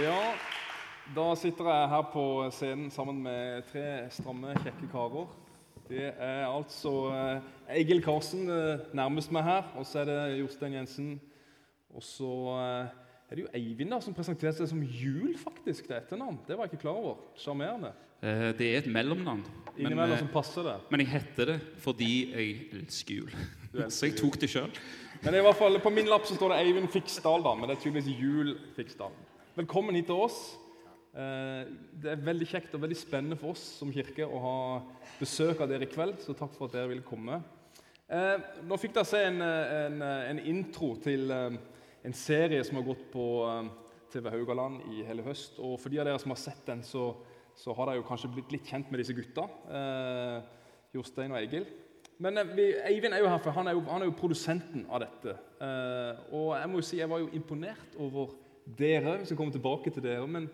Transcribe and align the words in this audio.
Ja, 0.00 0.32
da 1.16 1.24
sitter 1.36 1.68
jeg 1.68 1.88
her 1.92 2.04
på 2.12 2.24
scenen 2.54 2.90
sammen 2.94 3.18
med 3.24 3.66
tre 3.72 3.84
stramme, 4.14 4.54
kjekke 4.62 4.88
karer. 4.92 5.26
Det 5.90 6.06
er 6.14 6.46
altså 6.46 6.92
eh, 7.12 7.48
Egil 7.80 8.00
Karsen 8.04 8.46
eh, 8.48 8.84
nærmest 8.96 9.32
meg 9.34 9.44
her, 9.44 9.66
og 9.76 9.84
så 9.88 10.00
er 10.04 10.08
det 10.08 10.18
Jostein 10.38 10.78
Jensen. 10.78 11.10
Og 11.92 12.04
så 12.06 12.30
eh, 12.54 12.94
er 13.28 13.36
det 13.36 13.44
jo 13.44 13.50
Eivind 13.58 13.92
da, 13.92 13.98
som 14.00 14.14
presenterte 14.16 14.62
seg 14.62 14.70
som 14.70 14.80
Jul, 14.86 15.34
faktisk, 15.42 15.90
det 15.90 15.98
etternavn. 15.98 16.38
Det 16.46 16.56
var 16.56 16.68
jeg 16.70 16.76
ikke 16.78 16.86
klar 16.86 17.00
over. 17.02 17.18
Sjarmerende. 17.42 17.90
Eh, 18.22 18.46
Det 18.56 18.70
er 18.70 18.78
et 18.84 18.88
mellomnavn. 18.94 19.42
Innimellom 19.76 20.22
som 20.22 20.30
passer 20.32 20.64
det. 20.68 20.76
men 20.92 21.00
jeg 21.00 21.08
heter 21.14 21.46
det 21.54 21.58
fordi 21.80 22.08
jeg 22.30 22.56
elsker 22.78 23.14
jul. 23.22 23.30
elsker 23.74 23.90
Så 23.98 24.08
jeg 24.08 24.16
tok 24.20 24.40
det 24.40 24.50
sjøl. 24.52 24.72
Men 25.22 25.36
i 25.38 25.44
hvert 25.44 25.56
fall, 25.58 25.76
på 25.82 25.90
min 25.92 26.08
lapp 26.10 26.24
så 26.26 26.34
står 26.38 26.54
det 26.54 26.62
Eivind 26.64 26.88
Fiksdal, 26.92 27.44
da, 27.44 27.52
men 27.58 27.68
det 27.68 27.76
er 27.76 27.82
tydeligvis 27.84 28.16
Jul 28.22 28.56
Fiksdal. 28.76 29.12
Velkommen 29.52 29.92
hit 29.98 30.06
til 30.08 30.16
oss. 30.16 30.36
Eh, 31.12 31.66
Det 32.00 32.08
er 32.08 32.22
veldig 32.24 32.46
kjekt 32.48 32.72
og 32.72 32.80
veldig 32.80 32.96
spennende 32.96 33.36
for 33.36 33.52
oss 33.52 33.60
som 33.78 33.90
kirke 33.92 34.24
å 34.24 34.38
ha 34.40 34.54
besøk 35.18 35.60
av 35.60 35.68
dere 35.68 35.84
i 35.84 35.90
kveld, 35.92 36.22
så 36.24 36.32
takk 36.32 36.54
for 36.56 36.70
at 36.70 36.72
dere 36.72 36.88
ville 36.88 37.04
komme. 37.04 37.36
Eh, 38.08 38.38
Nå 38.64 38.78
fikk 38.80 38.94
dere 38.94 39.04
se 39.04 39.20
en, 39.26 39.42
eh, 39.44 39.74
en, 39.90 40.00
en 40.00 40.38
intro 40.38 40.94
til 41.04 41.28
en 41.30 42.16
serie 42.16 42.64
som 42.64 42.78
har 42.80 42.86
gått 42.86 43.04
på 43.12 43.26
TV 44.10 44.30
Haugaland 44.32 44.86
i 44.88 45.04
hele 45.04 45.22
høst. 45.22 45.58
Og 45.60 45.78
for 45.78 45.92
de 45.92 46.00
av 46.00 46.08
dere 46.08 46.18
som 46.18 46.32
har 46.32 46.40
sett 46.40 46.64
den, 46.66 46.80
så, 46.82 47.10
så 47.54 47.76
har 47.76 47.90
dere 47.90 48.00
jo 48.00 48.08
kanskje 48.08 48.32
blitt 48.32 48.52
litt 48.56 48.72
kjent 48.72 48.88
med 48.90 49.02
disse 49.04 49.12
gutta. 49.12 49.44
Jostein 50.96 51.32
og 51.32 51.42
Egil. 51.42 51.66
Men 52.24 52.40
vi, 52.56 52.70
Eivind 52.88 53.12
er 53.12 53.20
jo 53.20 53.28
her, 53.28 53.38
for 53.44 53.52
han 53.52 53.68
er 53.68 53.76
jo, 53.76 53.84
han 53.84 54.00
er 54.00 54.08
jo 54.08 54.16
produsenten 54.16 54.88
av 54.88 55.04
dette. 55.04 55.36
Og 56.32 56.56
jeg 56.56 56.72
må 56.72 56.80
jo 56.80 56.88
si, 56.88 57.02
jeg 57.04 57.12
var 57.12 57.20
jo 57.20 57.28
imponert 57.36 58.00
over 58.00 58.32
dere. 58.66 59.18
Vi 59.20 59.30
skal 59.30 59.38
komme 59.38 59.54
tilbake 59.54 59.92
til 59.92 60.04
dere. 60.04 60.26
Men, 60.26 60.48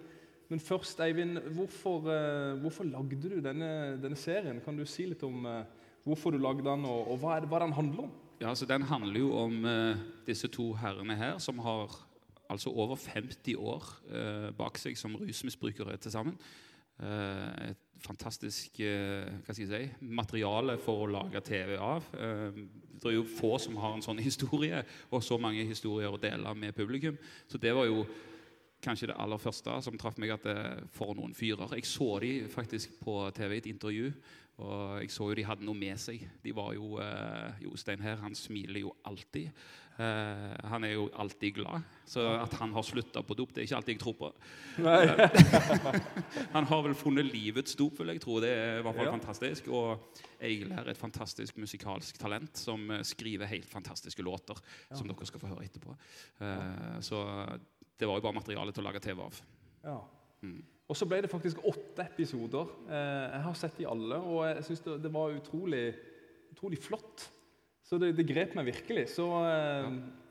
men 0.48 0.60
først, 0.60 1.00
Eivind, 1.04 1.40
hvorfor, 1.56 2.08
eh, 2.12 2.60
hvorfor 2.62 2.88
lagde 2.88 3.20
du 3.28 3.40
denne, 3.44 3.98
denne 4.02 4.16
serien? 4.16 4.60
Kan 4.64 4.78
du 4.78 4.86
si 4.88 5.06
litt 5.10 5.22
om 5.26 5.46
eh, 5.46 5.64
hvorfor 6.06 6.32
du 6.32 6.40
lagde 6.40 6.64
den, 6.64 6.86
og, 6.88 7.12
og 7.12 7.20
hva, 7.22 7.38
det, 7.40 7.50
hva 7.50 7.62
den 7.64 7.76
handler 7.76 8.08
om? 8.08 8.16
Ja, 8.38 8.52
altså 8.52 8.66
Den 8.66 8.82
handler 8.86 9.20
jo 9.20 9.32
om 9.34 9.64
uh, 9.66 9.98
disse 10.26 10.48
to 10.48 10.70
herrene 10.78 11.16
her, 11.18 11.38
som 11.42 11.58
har 11.58 11.90
altså 12.48 12.70
over 12.70 12.96
50 12.96 13.56
år 13.58 13.88
uh, 14.12 14.50
bak 14.56 14.78
seg 14.78 14.94
som 14.96 15.16
rusmisbrukere 15.18 15.96
til 15.98 16.14
sammen. 16.14 16.36
Eh, 16.98 17.70
et 17.70 17.84
fantastisk 18.02 18.80
eh, 18.80 19.52
si, 19.54 19.66
materiale 20.00 20.78
for 20.82 21.04
å 21.04 21.10
lage 21.10 21.42
TV 21.46 21.76
av. 21.78 22.06
Eh, 22.14 22.62
det 22.98 23.10
er 23.10 23.18
jo 23.18 23.26
få 23.30 23.54
som 23.62 23.78
har 23.78 23.94
en 23.94 24.04
sånn 24.04 24.22
historie, 24.28 24.82
og 25.10 25.22
så 25.24 25.38
mange 25.40 25.66
historier 25.68 26.10
å 26.10 26.20
dele 26.20 26.54
med 26.58 26.76
publikum. 26.76 27.18
Så 27.50 27.60
det 27.62 27.74
var 27.76 27.86
jo 27.90 28.04
kanskje 28.82 29.10
det 29.10 29.18
aller 29.18 29.40
første 29.42 29.78
som 29.82 29.98
traff 29.98 30.18
meg, 30.22 30.34
at 30.34 30.46
det, 30.46 30.58
for 30.94 31.16
noen 31.18 31.34
fyrer. 31.34 31.74
Jeg 31.78 31.88
så 31.88 32.12
de 32.22 32.32
faktisk 32.50 33.00
på 33.02 33.20
TV 33.34 33.56
i 33.56 33.62
et 33.62 33.72
intervju, 33.72 34.12
og 34.58 35.02
jeg 35.02 35.12
så 35.14 35.28
jo 35.30 35.36
de 35.38 35.46
hadde 35.46 35.66
noe 35.66 35.78
med 35.78 35.98
seg. 36.02 36.22
De 36.42 36.54
var 36.54 36.72
jo, 36.74 36.96
eh, 37.02 37.62
Jostein 37.66 38.02
her, 38.02 38.18
han 38.22 38.34
smiler 38.38 38.82
jo 38.86 38.94
alltid. 39.06 39.50
Eh, 39.98 40.66
han 40.70 40.84
er 40.86 40.92
jo 40.92 41.08
alltid 41.18 41.56
glad. 41.56 41.86
Så 42.06 42.22
at 42.22 42.52
han 42.60 42.70
har 42.72 42.84
slutta 42.86 43.22
på 43.26 43.34
dop, 43.36 43.50
det 43.54 43.62
er 43.62 43.66
ikke 43.66 43.78
alltid 43.80 43.96
jeg 43.96 44.02
tror 44.02 44.14
på. 44.16 44.28
han 46.54 46.68
har 46.70 46.84
vel 46.86 46.94
funnet 46.96 47.26
livets 47.26 47.74
dop, 47.76 47.98
vil 47.98 48.12
jeg 48.14 48.22
tro. 48.22 48.38
Det 48.42 48.52
er 48.52 48.78
i 48.78 48.84
hvert 48.86 48.94
fall 48.96 49.08
Ja. 49.08 49.14
fantastisk. 49.16 49.68
Og 49.74 50.20
Egil 50.40 50.70
er 50.72 50.92
et 50.92 51.00
fantastisk 51.00 51.58
musikalsk 51.58 52.18
talent 52.18 52.56
som 52.56 52.90
eh, 52.94 53.02
skriver 53.02 53.50
helt 53.50 53.66
fantastiske 53.68 54.22
låter, 54.22 54.60
som 54.94 55.10
dere 55.10 55.26
skal 55.26 55.42
få 55.42 55.50
høre 55.50 55.66
etterpå. 55.66 55.96
Uh, 56.38 57.00
så 57.02 57.24
det 57.98 58.06
var 58.06 58.20
jo 58.20 58.24
bare 58.28 58.38
materiale 58.38 58.72
til 58.72 58.84
å 58.84 58.86
lage 58.86 59.02
TV 59.02 59.24
av. 59.24 59.40
Ja. 59.82 59.96
Mm. 60.46 60.60
Og 60.88 60.96
så 60.96 61.08
ble 61.10 61.18
det 61.24 61.30
faktisk 61.32 61.58
åtte 61.66 62.06
episoder. 62.06 62.70
Uh, 62.86 63.26
jeg 63.34 63.42
har 63.48 63.58
sett 63.58 63.82
de 63.82 63.88
alle, 63.90 64.20
og 64.22 64.46
jeg 64.46 64.62
syns 64.68 64.84
det, 64.86 64.96
det 65.02 65.12
var 65.12 65.34
utrolig, 65.34 65.82
utrolig 66.54 66.78
flott. 66.86 67.26
Så 67.88 67.98
det, 68.00 68.12
det 68.18 68.26
grep 68.28 68.54
meg 68.58 68.68
virkelig. 68.68 69.08
Så, 69.16 69.26
ja. 69.42 69.88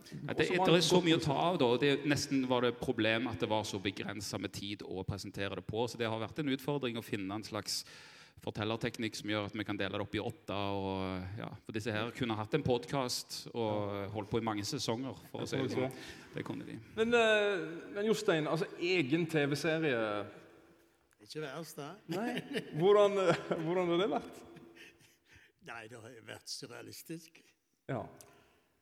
Ja, 0.08 0.32
og 0.32 0.38
det, 0.40 0.48
det 0.56 0.76
er 0.78 0.84
så 0.86 1.00
mye 1.04 1.18
å 1.18 1.24
ta 1.24 1.36
av. 1.36 1.58
da, 1.60 1.70
det 1.82 2.06
Nesten 2.08 2.46
var 2.48 2.64
det 2.64 2.78
problem 2.80 3.28
at 3.32 3.42
det 3.44 3.50
var 3.52 3.66
så 3.68 3.80
begrensa 3.84 4.40
med 4.40 4.54
tid 4.56 4.86
å 4.88 5.04
presentere 5.08 5.58
det 5.60 5.66
på. 5.68 5.88
Så 5.90 6.00
det 6.00 6.08
har 6.08 6.22
vært 6.22 6.40
en 6.40 6.54
utfordring 6.54 7.00
å 7.00 7.06
finne 7.06 7.40
en 7.40 7.46
slags 7.46 7.82
fortellerteknikk 8.46 9.18
som 9.18 9.32
gjør 9.32 9.48
at 9.50 9.56
vi 9.58 9.66
kan 9.66 9.80
dele 9.80 9.98
det 9.98 10.06
opp 10.06 10.16
i 10.16 10.22
åtte. 10.22 10.56
og 10.56 11.40
ja, 11.42 11.50
For 11.66 11.76
disse 11.76 11.94
her 11.94 12.14
kunne 12.16 12.38
hatt 12.38 12.56
en 12.56 12.66
podkast 12.66 13.40
og 13.54 14.14
holdt 14.14 14.32
på 14.32 14.42
i 14.42 14.46
mange 14.46 14.66
sesonger. 14.68 15.18
for 15.32 15.44
å 15.44 15.50
si 15.50 15.60
det 15.60 15.74
sånn. 15.74 16.02
Det 16.36 16.46
kunne 16.46 16.68
de. 16.68 16.78
Men, 17.00 17.14
eh, 17.18 17.68
men 17.96 18.12
Jostein, 18.12 18.48
altså 18.48 18.70
egen 18.80 19.26
TV-serie 19.26 20.26
Ikke 21.28 21.42
verst, 21.44 21.76
det. 21.76 21.90
Nei, 22.14 22.62
hvordan, 22.80 23.18
eh, 23.26 23.42
hvordan 23.66 23.90
har 23.92 24.04
det 24.06 24.12
vært? 24.14 24.44
Nei, 25.68 25.84
det 25.92 26.00
har 26.00 26.14
vært 26.30 26.48
surrealistisk. 26.48 27.42
Ja. 27.88 28.02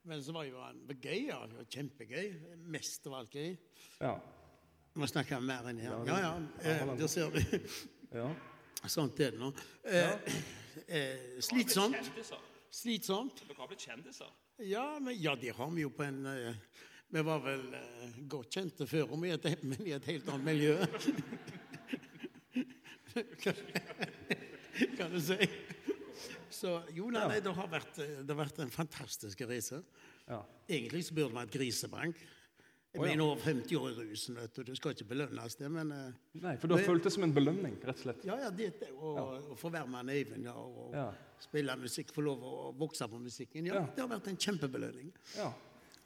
Men 0.05 0.21
så 0.23 0.33
var 0.35 0.45
jo 0.45 0.59
han 0.61 0.79
gøy. 1.01 1.27
ja. 1.27 1.39
Det 1.49 1.57
var 1.57 1.65
Kjempegøy. 1.75 2.33
Mest 2.73 3.07
av 3.09 3.13
alt 3.19 3.33
gøy. 3.33 3.55
Ja. 3.99 4.15
Må 4.95 5.07
snakke 5.09 5.39
mer 5.43 5.65
enn 5.71 5.79
her. 5.81 5.91
Ja, 5.91 5.99
Ja, 6.05 6.17
ja. 6.23 6.33
Eh, 6.61 6.97
der 6.99 7.07
ser 7.11 7.31
du. 7.33 7.39
ja. 8.15 8.29
Sånt 8.85 9.19
er 9.19 9.31
det 9.33 9.39
nå. 9.41 9.49
Eh, 9.83 10.11
eh, 10.87 11.39
slitsomt. 11.41 12.11
Slitsomt. 12.75 13.41
Dere 13.47 13.57
har 13.57 13.67
blitt 13.71 13.85
kjendiser. 13.87 14.29
Ja, 14.61 14.99
men, 15.01 15.15
ja, 15.19 15.33
det 15.35 15.51
har 15.57 15.69
vi 15.73 15.81
jo 15.83 15.89
på 15.91 16.03
en 16.05 16.25
eh, 16.31 16.53
Vi 17.11 17.21
var 17.25 17.39
vel 17.43 17.65
eh, 17.75 18.19
godt 18.29 18.53
kjente 18.55 18.87
før, 18.87 19.11
om 19.15 19.25
i 19.25 19.33
et, 19.33 19.45
men 19.63 19.81
i 19.87 19.91
et 19.97 20.05
helt 20.11 20.29
annet 20.29 20.45
miljø. 20.45 20.75
kan 24.97 25.11
du 25.11 25.19
si. 25.21 25.37
Så 26.65 26.71
jo, 26.97 27.09
nei, 27.13 27.25
nei, 27.29 27.41
det 27.45 27.51
har 27.53 27.67
vært, 27.69 27.99
eh, 28.01 28.21
det 28.25 28.33
har 28.33 28.39
vært 28.45 28.59
en 28.63 28.71
fantastisk 28.73 29.41
reise. 29.45 29.83
ja. 30.27 30.41
Egentlig 30.67 31.03
så 31.05 31.13
burde 31.13 31.29
vi 31.29 31.37
ha 31.37 31.43
et 31.45 31.51
grisebank. 31.53 32.15
Jeg 32.95 33.01
Å, 33.01 33.05
ja. 33.05 33.11
mener 33.11 33.23
over 33.25 33.41
50 33.43 33.75
år 33.77 33.91
i 33.91 34.05
rusen, 34.09 34.35
vet 34.39 34.53
du. 34.55 34.63
Det 34.63 34.77
skal 34.79 34.93
ikke 34.95 35.05
belønnes, 35.09 35.57
det, 35.59 35.69
men 35.69 35.91
eh, 35.91 36.11
Nei, 36.41 36.55
for 36.57 36.67
du 36.67 36.73
har 36.73 36.79
Men- 36.81 36.87
følt 36.89 37.03
det 37.03 37.11
som 37.13 37.23
en 37.27 37.33
belønning, 37.35 37.75
rett 37.83 37.99
og 37.99 38.03
slett. 38.05 38.23
ja, 38.25 38.37
ja, 38.39 38.49
det, 38.49 38.69
og, 38.95 39.17
å, 39.19 39.25
å 39.53 39.57
få 39.59 39.69
være 39.69 39.87
med 39.91 40.09
Eivind 40.15 40.45
ja, 40.47 40.53
og 40.55 40.93
Ja. 40.95 41.11
spille 41.39 41.75
musikk, 41.77 42.09
få 42.15 42.23
lov 42.23 42.39
å 42.41 42.73
vokse 42.79 43.05
på 43.11 43.19
musikken, 43.21 43.65
ja, 43.67 43.73
Ja. 43.75 43.85
det 43.85 43.99
har 43.99 44.07
vært 44.07 44.27
en 44.31 44.37
kjempebelønning. 44.37 45.11
Ja. 45.35 45.51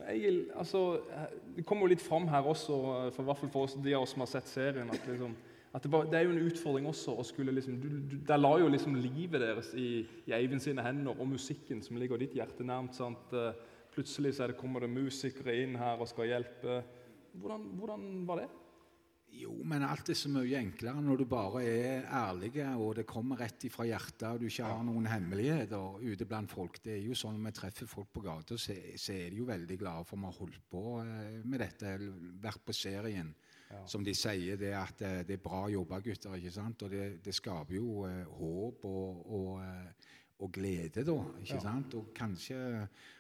Egil, 0.10 0.50
altså, 0.56 1.04
eh, 1.12 1.28
det 1.56 1.66
kommer 1.66 1.84
jo 1.88 1.94
litt 1.94 2.02
fram 2.02 2.28
her 2.28 2.42
også, 2.44 3.14
for, 3.14 3.22
i 3.22 3.26
hvert 3.28 3.38
fall 3.38 3.50
for 3.50 3.64
oss, 3.64 3.76
de 3.76 3.94
av 3.94 4.02
oss 4.02 4.12
som 4.12 4.20
har 4.22 4.28
sett 4.28 4.48
serien, 4.48 4.90
at, 4.90 5.06
liksom, 5.08 5.36
det, 5.74 5.90
bare, 5.92 6.10
det 6.10 6.18
er 6.18 6.26
jo 6.26 6.34
en 6.34 6.48
utfordring 6.50 6.88
også 6.90 7.14
å 7.20 7.26
skulle 7.28 7.54
liksom, 7.54 7.76
du, 7.82 7.90
du, 8.10 8.16
Der 8.26 8.42
la 8.42 8.56
jo 8.58 8.70
liksom 8.74 8.96
livet 8.98 9.44
deres 9.44 9.74
i, 9.78 10.02
i 10.26 10.34
Eivind 10.34 10.64
sine 10.66 10.82
hender, 10.86 11.14
og 11.14 11.30
musikken 11.30 11.84
som 11.86 12.00
ligger 12.02 12.18
ditt 12.22 12.34
hjerte 12.38 12.66
nærmt. 12.66 12.98
sant? 12.98 13.36
Eh, 13.38 13.52
Plutselig 13.90 14.36
så 14.38 14.48
det, 14.48 14.58
kommer 14.60 14.84
det 14.86 14.92
musikere 14.94 15.56
inn 15.64 15.74
her 15.80 16.00
og 16.00 16.08
skal 16.08 16.30
hjelpe. 16.30 16.82
Hvordan, 17.42 17.64
hvordan 17.80 18.04
var 18.28 18.44
det? 18.44 18.50
Jo, 19.40 19.52
men 19.68 19.84
alt 19.86 20.10
er 20.10 20.18
så 20.18 20.30
mye 20.32 20.58
enklere 20.58 21.02
når 21.06 21.22
du 21.22 21.26
bare 21.30 21.62
er 21.68 22.08
ærlig, 22.18 22.52
og 22.80 22.96
det 22.98 23.06
kommer 23.10 23.38
rett 23.44 23.66
ifra 23.68 23.86
hjertet, 23.86 24.26
og 24.30 24.40
du 24.42 24.48
ikke 24.48 24.70
har 24.72 24.82
noen 24.86 25.06
hemmeligheter 25.10 26.00
ute 26.02 26.26
blant 26.30 26.50
folk. 26.52 26.80
Det 26.84 26.96
er 26.96 27.04
jo 27.06 27.18
sånn 27.18 27.38
Når 27.38 27.52
vi 27.52 27.58
treffer 27.60 27.90
folk 27.90 28.10
på 28.14 28.24
gata, 28.26 28.58
så, 28.58 28.74
så 28.98 29.14
er 29.14 29.30
de 29.30 29.42
jo 29.42 29.50
veldig 29.50 29.78
glade 29.80 30.08
for 30.10 30.18
vi 30.18 30.30
har 30.30 30.40
holdt 30.40 30.64
på 30.72 30.84
eh, 31.04 31.40
med 31.46 31.62
dette, 31.62 31.94
eller 31.94 32.34
vært 32.42 32.66
på 32.66 32.76
serien. 32.76 33.34
Som 33.86 34.06
de 34.06 34.14
sier, 34.18 34.58
det 34.58 34.72
er 34.72 34.80
at 34.82 35.02
eh, 35.06 35.20
det 35.28 35.38
er 35.38 35.44
bra 35.44 35.68
jobba, 35.70 36.00
gutter. 36.02 36.36
ikke 36.40 36.54
sant? 36.54 36.84
Og 36.84 36.92
det, 36.92 37.06
det 37.26 37.36
skaper 37.36 37.76
jo 37.78 38.06
eh, 38.08 38.26
håp 38.26 38.86
og, 38.90 39.32
og, 39.38 39.62
eh, 39.62 40.12
og 40.40 40.52
glede, 40.54 41.06
da. 41.06 41.18
ikke 41.44 41.62
sant? 41.62 41.94
Og 42.00 42.12
kanskje 42.16 42.60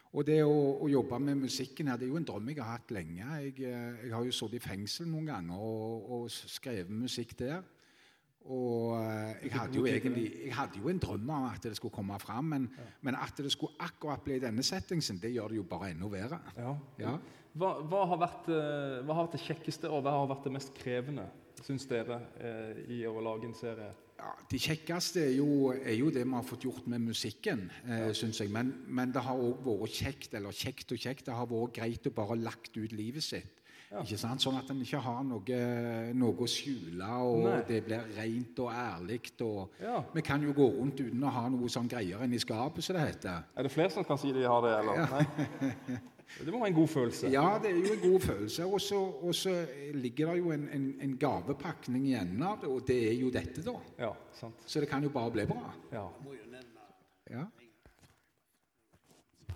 og 0.10 0.25
det 0.25 0.40
å, 0.42 0.54
å 0.81 0.88
jobbe 0.90 1.19
med 1.22 1.44
musikken 1.44 1.92
her, 1.92 1.98
det 2.01 2.07
er 2.07 2.10
jo 2.10 2.18
en 2.18 2.25
drøm 2.25 2.48
jeg 2.50 2.57
har 2.57 2.80
hatt 2.80 2.94
lenge. 2.96 3.19
Jeg, 3.22 3.51
eh, 3.62 4.06
jeg 4.07 4.13
har 4.16 4.24
jo 4.25 4.34
sittet 4.34 4.57
i 4.57 4.63
fengsel 4.63 5.06
noen 5.12 5.30
ganger 5.30 5.60
og, 5.62 6.07
og 6.16 6.31
skrevet 6.34 6.90
musikk 6.90 7.36
der. 7.38 7.62
Og 8.50 8.95
jeg 9.44 9.52
hadde 9.54 9.78
jo 9.78 9.84
egentlig 9.86 10.24
jeg 10.48 10.54
hadde 10.56 10.80
jo 10.81 10.90
en 10.90 11.02
drøm 11.04 11.28
om 11.30 11.44
at 11.52 11.62
det 11.62 11.75
skulle 11.78 11.94
komme 11.94 12.18
fram, 12.24 12.48
men, 12.56 12.66
men 13.06 13.18
at 13.19 13.38
det 13.38 13.52
skulle 13.54 13.78
akkurat 13.86 14.24
bli 14.25 14.40
denne 14.42 14.63
settingen, 14.66 15.19
det 15.22 15.36
gjør 15.36 15.52
det 15.52 15.60
jo 15.60 15.66
bare 15.69 15.92
enda 15.92 16.10
verre. 16.10 16.40
Ja. 16.57 16.72
Ja. 17.04 17.13
Hva, 17.57 17.72
hva, 17.90 18.04
har 18.12 18.19
vært, 18.22 18.50
eh, 18.54 19.00
hva 19.06 19.16
har 19.18 19.25
vært 19.28 19.40
det 19.40 19.46
kjekkeste, 19.48 19.90
og 19.90 20.04
hva 20.06 20.13
har 20.19 20.28
vært 20.30 20.46
det 20.46 20.54
mest 20.54 20.74
krevende, 20.78 21.25
syns 21.66 21.88
dere, 21.90 22.19
eh, 22.40 22.84
i 22.94 23.01
å 23.10 23.19
lage 23.24 23.50
en 23.50 23.57
serie? 23.57 23.90
Ja, 24.19 24.34
Det 24.51 24.60
kjekkeste 24.60 25.24
er 25.24 25.36
jo, 25.38 25.72
er 25.72 25.96
jo 25.96 26.10
det 26.12 26.25
vi 26.25 26.34
har 26.36 26.44
fått 26.44 26.66
gjort 26.68 26.88
med 26.88 27.01
musikken, 27.01 27.69
eh, 27.88 28.12
syns 28.13 28.40
jeg. 28.44 28.51
Men, 28.51 28.74
men 28.88 29.12
det 29.16 29.24
har 29.24 29.36
òg 29.36 29.63
vært 29.63 29.96
kjekt, 29.96 30.34
eller 30.36 30.51
kjekt 30.51 30.92
og 30.92 31.00
kjekt, 31.00 31.25
det 31.25 31.34
har 31.34 31.48
vært 31.48 31.74
greit 31.80 32.06
å 32.06 32.13
bare 32.13 32.38
lagt 32.38 32.75
ut 32.78 32.92
livet 32.92 33.24
sitt. 33.24 33.56
Ikke 33.90 34.19
sant? 34.22 34.44
Sånn 34.44 34.54
at 34.60 34.69
en 34.69 34.84
ikke 34.84 35.00
har 35.02 35.24
noe, 35.25 35.60
noe 36.13 36.44
å 36.45 36.45
skjule, 36.45 37.07
og 37.25 37.40
Nei. 37.48 37.62
det 37.66 37.80
blir 37.88 38.12
rent 38.13 38.60
og 38.62 38.69
ærlig. 38.69 39.31
Og 39.42 39.72
Ja. 39.81 40.04
Vi 40.13 40.22
kan 40.22 40.44
jo 40.44 40.54
gå 40.54 40.68
rundt 40.78 41.00
uten 41.02 41.24
å 41.24 41.31
ha 41.34 41.48
noe 41.50 41.66
sånn 41.68 41.90
greier 41.90 42.22
inni 42.24 42.38
skapet, 42.38 42.84
som 42.84 42.95
det 42.95 43.07
heter. 43.07 43.44
Er 43.57 43.63
det 43.63 43.72
flere 43.72 43.90
som 43.90 44.04
kan 44.06 44.18
si 44.22 44.31
de 44.31 44.44
har 44.45 44.62
det, 44.62 44.75
eller? 44.78 44.94
Ja. 44.94 45.07
Nei? 45.10 45.98
Det 46.38 46.52
må 46.54 46.60
være 46.62 46.70
en 46.72 46.78
god 46.78 46.88
følelse. 46.88 47.30
Ja, 47.34 47.46
det 47.62 47.72
er 47.72 47.78
jo 47.80 47.94
en 47.94 48.04
god 48.12 48.20
følelse. 48.22 48.66
Og 48.66 48.81
så, 49.36 49.54
ligger 49.94 50.34
det 50.34 50.38
jo 50.40 50.52
en, 50.52 50.68
en, 50.74 50.90
en 51.02 51.16
gavepakning 51.18 52.06
i 52.08 52.14
enden 52.20 52.44
av 52.46 52.60
det, 52.62 52.70
og 52.70 52.84
det 52.88 53.00
er 53.10 53.16
jo 53.18 53.31
dette, 53.34 53.64
da. 53.66 53.74
Ja, 53.98 54.12
sant. 54.38 54.62
Så 54.66 54.84
det 54.84 54.90
kan 54.92 55.04
jo 55.04 55.10
bare 55.14 55.34
bli 55.34 55.46
bra. 55.50 55.74
Ja. 55.92 56.06
Ja. 57.30 57.46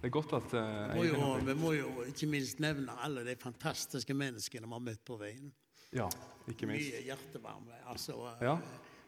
Det 0.03 0.09
er 0.09 0.11
godt 0.11 0.33
at 0.35 0.53
eh, 0.59 0.95
Må 0.97 1.03
jo, 1.07 1.27
vi 1.47 1.53
må 1.55 1.69
jo 1.77 1.91
ikke 2.09 2.27
minst 2.27 2.59
nevne 2.59 2.91
alle 3.05 3.21
de 3.23 3.37
fantastiske 3.39 4.13
menneskene 4.13 4.67
vi 4.67 4.75
har 4.75 4.81
møtt 4.83 5.03
på 5.07 5.15
veien. 5.21 5.53
Ja, 5.95 6.09
ikke 6.49 6.67
minst. 6.67 6.89
Mye 6.89 7.05
hjertevarme. 7.05 7.77
Altså, 7.87 8.17
eh, 8.33 8.43
Ja. 8.49 8.57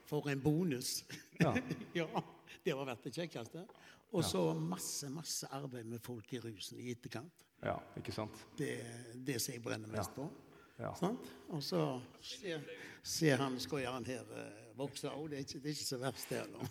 for 0.07 0.29
en 0.31 0.39
bonus. 0.41 1.01
Ja. 1.41 1.51
ja, 1.99 2.07
det 2.63 2.71
har 2.77 2.87
vært 2.87 3.03
det 3.03 3.11
kjekkeste. 3.17 3.65
Og 4.13 4.23
så 4.23 4.41
masse, 4.53 5.09
masse 5.11 5.47
arbeid 5.51 5.87
med 5.89 5.99
folk 6.03 6.33
i 6.33 6.39
rusen 6.39 6.79
i 6.79 6.91
etterkant. 6.91 7.45
ja, 7.63 7.75
ikke 7.97 8.11
sant? 8.11 8.45
Det 8.57 8.77
det 9.25 9.39
som 9.41 9.53
jeg 9.53 9.63
brenner 9.63 9.89
mest 9.91 10.13
på. 10.15 10.27
Ja. 10.79 10.91
Sant? 10.99 11.31
Og 11.49 11.63
så 11.63 12.01
ser, 12.21 12.61
ser 13.03 13.39
han 13.39 13.55
skoieren 13.59 14.05
her 14.05 14.23
eh, 14.35 14.65
vokse 14.77 15.09
òg. 15.09 15.29
Det, 15.31 15.45
det 15.53 15.71
er 15.71 15.77
ikke 15.77 15.87
så 15.87 15.99
verst, 16.01 16.29
det 16.29 16.43
heller. 16.43 16.67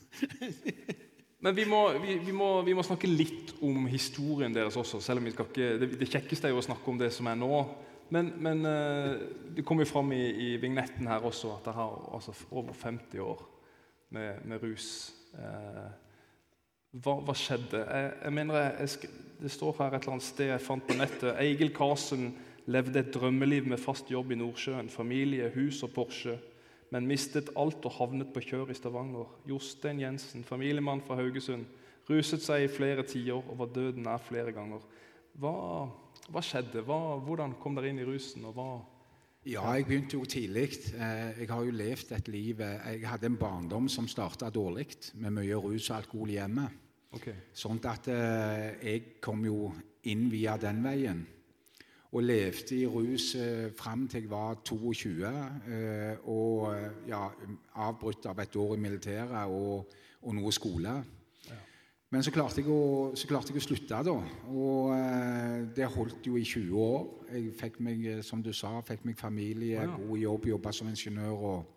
Men 1.44 1.56
vi 1.56 1.64
må, 1.69 1.81
vi, 2.00 2.14
vi, 2.25 2.32
må, 2.32 2.62
vi 2.64 2.72
må 2.76 2.82
snakke 2.84 3.08
litt 3.08 3.50
om 3.64 3.84
historien 3.92 4.54
deres 4.54 4.78
også. 4.81 5.00
selv 5.04 5.20
om 5.20 5.26
vi 5.28 5.32
skal 5.34 5.48
ikke, 5.50 5.72
Det, 5.81 5.88
det 6.00 6.08
kjekkeste 6.08 6.48
er 6.48 6.54
jo 6.54 6.62
å 6.62 6.64
snakke 6.64 6.88
om 6.88 7.00
det 7.00 7.10
som 7.12 7.28
er 7.28 7.36
nå. 7.36 7.58
Men, 8.14 8.31
men 8.44 8.64
eh, 8.69 9.25
det 9.56 9.64
kommer 9.64 9.84
jo 9.84 9.90
fram 9.92 10.12
i, 10.16 10.22
i 10.22 10.48
vignetten 10.60 11.08
her 11.08 11.25
også 11.25 11.56
at 11.56 11.69
dere 11.69 11.76
har 11.81 11.98
altså, 12.16 12.32
over 12.52 12.72
50 12.76 13.20
år 13.25 13.44
med, 14.16 14.40
med 14.48 14.64
rus. 14.64 14.88
Eh, 15.36 15.90
hva, 17.02 17.19
hva 17.26 17.35
skjedde? 17.35 17.81
Jeg, 17.82 18.11
jeg 18.23 18.35
mener 18.37 18.61
jeg, 18.61 19.12
Det 19.43 19.50
står 19.50 19.76
her 19.81 19.94
et 19.94 20.05
eller 20.05 20.14
annet 20.14 20.26
sted 20.26 20.50
jeg 20.52 20.62
fant 20.62 20.85
på 20.87 20.96
nettet. 20.96 21.35
Egil 21.43 21.73
Karsen 21.75 22.29
levde 22.70 23.00
et 23.00 23.12
drømmeliv 23.12 23.67
med 23.69 23.82
fast 23.82 24.11
jobb 24.11 24.32
i 24.32 24.38
Nordsjøen. 24.38 24.88
Familie, 24.88 25.50
hus 25.56 25.82
og 25.82 25.91
Porsche. 25.96 26.38
Men 26.94 27.08
mistet 27.11 27.50
alt 27.58 27.85
og 27.85 27.96
havnet 27.96 28.31
på 28.32 28.44
kjør 28.44 28.70
i 28.70 28.79
Stavanger. 28.79 29.26
Jostein 29.50 30.00
Jensen, 30.00 30.44
familiemann 30.46 31.02
fra 31.05 31.19
Haugesund. 31.19 31.67
Ruset 32.08 32.44
seg 32.44 32.67
i 32.67 32.70
flere 32.70 33.02
tiår 33.08 33.43
og 33.43 33.58
var 33.58 33.73
døden 33.75 34.05
nær 34.06 34.23
flere 34.23 34.52
ganger. 34.55 34.82
Hva, 35.41 35.55
hva 36.31 36.43
skjedde? 36.44 36.85
Hva, 36.87 37.17
hvordan 37.25 37.56
kom 37.61 37.75
dere 37.75 37.91
inn 37.91 38.02
i 38.02 38.06
rusen? 38.06 38.44
og 38.46 38.55
hva... 38.55 38.69
Ja, 39.44 39.67
jeg 39.76 39.85
begynte 39.88 40.17
jo 40.17 40.25
tidlig. 40.25 40.70
Eh, 40.94 41.43
Jeg 41.43 41.50
har 41.50 41.64
jo 41.67 41.75
levd 41.75 42.14
et 42.17 42.29
liv 42.32 42.62
eh, 42.64 42.87
Jeg 42.94 43.08
hadde 43.11 43.29
en 43.29 43.37
barndom 43.37 43.91
som 43.93 44.08
starta 44.08 44.49
dårlig, 44.49 44.87
med 45.20 45.35
mye 45.37 45.58
rus 45.61 45.91
og 45.91 45.99
alkohol 45.99 46.32
i 46.32 46.41
hjemmet. 47.14 47.37
Ok, 47.44 47.55
Sånn 47.55 47.81
at 47.90 48.08
eh, 48.08 48.75
jeg 48.82 49.02
kom 49.25 49.44
jo 49.46 49.72
inn 50.11 50.26
via 50.31 50.56
den 50.61 50.82
veien. 50.84 51.26
Og 52.14 52.22
levde 52.22 52.76
i 52.76 52.87
rus 52.87 53.34
eh, 53.34 53.70
fram 53.75 54.06
til 54.08 54.22
jeg 54.22 54.31
var 54.31 54.61
22. 54.62 55.25
Eh, 55.25 56.16
og 56.31 56.69
eh, 56.75 56.90
ja, 57.08 57.25
avbrutt 57.75 58.26
av 58.31 58.38
et 58.44 58.56
år 58.56 58.76
i 58.76 58.81
militæret 58.84 59.50
og, 59.50 59.90
og 60.22 60.34
noe 60.38 60.52
skole. 60.55 61.02
Men 62.14 62.22
så 62.22 62.31
klarte, 62.31 62.61
jeg 62.62 62.70
å, 62.70 63.11
så 63.19 63.26
klarte 63.26 63.50
jeg 63.50 63.58
å 63.58 63.64
slutte, 63.64 63.99
da. 64.06 64.12
Og 64.46 64.93
eh, 64.94 65.64
det 65.75 65.88
holdt 65.90 66.28
jo 66.28 66.37
i 66.38 66.44
20 66.46 66.76
år. 66.78 67.08
Jeg 67.34 67.49
fikk 67.58 67.81
meg, 67.82 68.05
eh, 68.06 68.20
som 68.22 68.43
du 68.44 68.52
sa, 68.55 68.76
fikk 68.87 69.02
meg 69.08 69.19
familie, 69.19 69.81
Ja. 69.82 69.96
god 69.99 70.19
jobb, 70.22 70.46
jobba 70.52 70.70
som 70.72 70.87
ingeniør. 70.93 71.32
og 71.34 71.73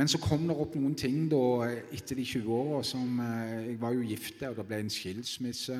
men 0.00 0.08
så 0.08 0.16
kom 0.16 0.46
det 0.48 0.54
opp 0.56 0.78
noen 0.80 0.94
ting 0.96 1.26
da, 1.28 1.68
etter 1.92 2.16
de 2.16 2.24
20 2.24 2.54
åra 2.56 2.78
som 2.88 3.18
eh, 3.20 3.66
Jeg 3.66 3.80
var 3.82 3.92
jo 3.92 4.06
gift, 4.08 4.38
og 4.48 4.54
det 4.56 4.64
ble 4.64 4.78
en 4.80 4.92
skilsmisse. 4.94 5.76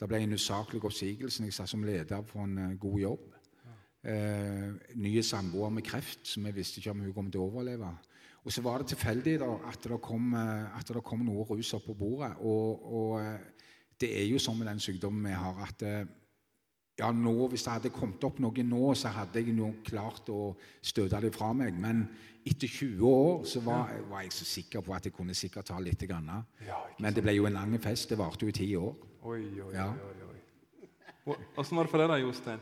Det 0.00 0.08
ble 0.08 0.22
en 0.24 0.32
usaklig 0.32 0.80
oppsigelse. 0.80 1.44
Jeg 1.44 1.52
satt 1.52 1.68
som 1.68 1.84
leder 1.84 2.24
for 2.24 2.46
en 2.46 2.56
eh, 2.62 2.78
god 2.80 2.96
jobb. 3.02 3.26
Eh, 4.08 4.70
nye 5.02 5.24
samboer 5.28 5.74
med 5.76 5.84
kreft, 5.84 6.24
som 6.30 6.48
jeg 6.48 6.56
visste 6.56 6.80
ikke 6.80 6.94
om 6.94 7.04
hun 7.04 7.12
kom 7.12 7.28
til 7.28 7.44
å 7.44 7.50
overleve. 7.50 7.92
Og 8.46 8.56
så 8.56 8.64
var 8.64 8.80
det 8.80 8.94
tilfeldig 8.94 9.36
da, 9.44 9.52
at, 9.68 9.84
det 9.84 10.00
kom, 10.08 10.32
eh, 10.40 10.80
at 10.80 10.96
det 10.96 11.04
kom 11.04 11.28
noe 11.28 11.44
rus 11.50 11.76
opp 11.76 11.84
på 11.90 11.98
bordet. 12.06 12.32
Og, 12.40 12.88
og 12.88 14.00
det 14.00 14.14
er 14.16 14.30
jo 14.30 14.40
sånn 14.40 14.56
med 14.62 14.72
den 14.72 14.80
sykdommen 14.80 15.28
vi 15.28 15.36
har, 15.36 15.60
at 15.68 15.84
ja, 16.98 17.10
nå, 17.12 17.48
Hvis 17.52 17.62
det 17.66 17.72
hadde 17.72 17.90
kommet 17.92 18.24
opp 18.24 18.38
noe 18.40 18.62
nå, 18.64 18.94
så 18.96 19.08
hadde 19.12 19.42
jeg 19.42 19.56
jo 19.58 19.72
klart 19.84 20.28
å 20.32 20.54
støte 20.80 21.20
det 21.20 21.34
fra 21.34 21.50
meg. 21.52 21.74
Men 21.76 22.06
etter 22.46 22.68
20 22.68 23.02
år 23.08 23.44
så 23.44 23.60
var, 23.60 23.92
var 24.08 24.22
jeg 24.24 24.32
så 24.32 24.44
sikker 24.48 24.80
på 24.86 24.94
at 24.96 25.04
jeg 25.04 25.12
kunne 25.16 25.34
sikkert 25.36 25.66
ta 25.68 25.78
litt. 25.82 26.00
Grann. 26.08 26.30
Ja, 26.64 26.78
Men 26.98 27.12
det 27.14 27.22
ble 27.26 27.34
jo 27.36 27.46
en 27.46 27.52
lang 27.58 27.76
fest. 27.84 28.08
Det 28.08 28.18
varte 28.18 28.46
jo 28.46 28.48
i 28.48 28.56
ti 28.56 28.70
år. 28.76 28.94
Oi, 29.26 29.42
oi, 29.60 29.72
Ja. 29.74 29.90
oi. 29.92 30.32
oi. 31.26 31.36
Åssen 31.58 31.76
var 31.76 31.84
det 31.84 31.90
for 31.90 31.98
deg, 31.98 32.08
da, 32.08 32.18
Jostein? 32.22 32.60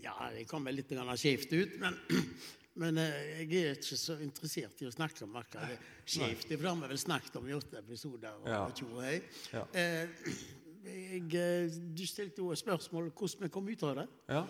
Ja, 0.00 0.30
jeg 0.32 0.46
kommer 0.48 0.72
litt 0.72 0.88
skjevt 0.88 1.52
ut, 1.52 1.72
men, 1.82 1.96
men 2.80 2.98
eh, 3.02 3.42
jeg 3.42 3.64
er 3.64 3.74
ikke 3.74 3.98
så 3.98 4.14
interessert 4.22 4.80
i 4.82 4.86
å 4.86 4.92
snakke 4.94 5.24
om 5.26 5.34
akkurat 5.36 5.72
det 5.74 5.78
skjevt. 6.06 6.46
For 6.46 6.56
det 6.62 6.68
har 6.70 6.76
vi 6.80 6.90
vel 6.92 7.00
snakket 7.02 7.36
om 7.40 7.48
i 7.50 7.56
åtte 7.56 7.80
episoder. 7.82 8.36
og 8.40 8.48
Ja. 8.48 8.60
tjo 8.70 8.86
og 8.94 9.02
hei. 9.02 9.18
Ja. 9.52 9.64
Eh, 9.74 10.06
jeg, 10.86 11.22
eh, 11.34 11.76
du 11.96 12.04
stilte 12.06 12.42
jo 12.42 12.52
et 12.54 12.58
spørsmål 12.60 13.10
hvordan 13.10 13.44
vi 13.46 13.48
kom 13.52 13.68
ut 13.68 13.82
av 13.88 13.96
det. 14.00 14.06
Ja? 14.28 14.44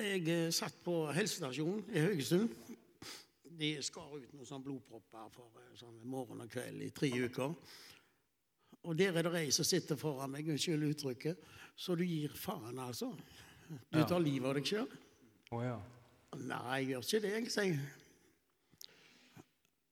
Jeg 0.00 0.28
eh, 0.28 0.48
satt 0.54 0.80
på 0.84 0.94
helsestasjonen 1.14 1.84
i 1.94 2.02
Haugesund. 2.06 2.48
De 3.60 3.70
skar 3.84 4.08
ut 4.16 4.32
noen 4.32 4.48
sånne 4.48 4.64
blodpropper 4.64 5.30
for 5.34 5.60
eh, 5.62 5.74
sånn 5.78 5.98
morgen 6.08 6.40
og 6.44 6.50
kveld 6.52 6.82
i 6.82 6.90
tre 6.96 7.10
uker. 7.26 7.54
Og 8.88 8.96
der 8.96 9.16
er 9.20 9.28
det 9.28 9.34
ei 9.42 9.50
som 9.52 9.66
sitter 9.68 9.98
foran 10.00 10.32
meg, 10.32 10.48
unnskyld 10.48 10.86
uttrykket, 10.88 11.40
så 11.76 11.94
du 11.98 12.04
gir 12.08 12.32
faen, 12.32 12.78
altså. 12.80 13.10
Du 13.92 13.98
Ja. 14.00 14.06
tar 14.08 14.22
livet 14.24 14.48
av 14.48 14.54
deg 14.56 14.66
sjøl. 14.66 14.88
Oh, 15.52 15.60
ja. 15.62 15.76
Nei, 16.40 16.78
jeg 16.80 16.88
gjør 16.94 17.04
ikke 17.04 17.20
det, 17.26 17.32
jeg, 17.36 17.50
sier. 17.52 17.80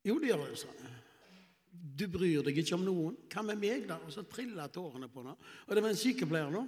Jo, 0.08 0.16
det 0.22 0.30
gjør 0.30 0.46
jeg, 0.48 0.58
sa 0.62 0.72
jeg. 0.78 0.97
Du 1.98 2.04
bryr 2.10 2.44
deg 2.46 2.60
ikke 2.62 2.76
om 2.76 2.84
noen. 2.86 3.16
Hva 3.32 3.42
med 3.46 3.58
meg, 3.62 3.86
da? 3.88 3.96
Og 4.06 4.12
så 4.14 4.22
trilla 4.28 4.68
tårene 4.70 5.08
på 5.10 5.24
henne. 5.24 5.34
Og 5.66 5.74
det 5.74 5.82
var 5.82 5.94
en 5.94 5.98
sykepleier 5.98 6.52
nå. 6.54 6.66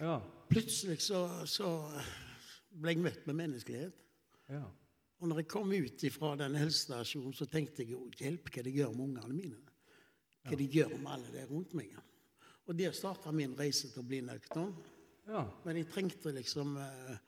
Ja. 0.00 0.16
Plutselig 0.48 1.02
så, 1.04 1.26
så 1.48 1.68
ble 2.72 2.94
jeg 2.94 3.04
møtt 3.04 3.26
med 3.28 3.42
menneskelighet. 3.42 4.06
ja. 4.52 4.64
Og 5.22 5.28
når 5.30 5.38
jeg 5.38 5.46
kom 5.52 5.70
ut 5.70 6.00
fra 6.10 6.32
den 6.34 6.56
helsestasjonen, 6.58 7.34
så 7.38 7.46
tenkte 7.46 7.84
jeg 7.86 7.94
hjelp 8.18 8.48
hva 8.50 8.62
de 8.66 8.72
gjør 8.74 8.96
med 8.96 9.04
ungene 9.04 9.36
mine. 9.36 9.60
Hva 10.42 10.56
de 10.58 10.66
gjør 10.66 10.96
med 10.96 11.12
alle 11.14 11.30
der 11.30 11.46
rundt 11.46 11.76
meg. 11.78 11.92
Og 12.66 12.74
der 12.74 12.96
starta 12.96 13.30
min 13.30 13.54
reise 13.54 13.92
til 13.92 14.02
å 14.02 14.08
bli 14.08 14.18
nøktern. 14.26 14.72
ja. 15.28 15.44
Men 15.62 15.78
jeg 15.78 15.90
trengte 15.94 16.32
liksom 16.34 16.74
eh, 16.82 17.20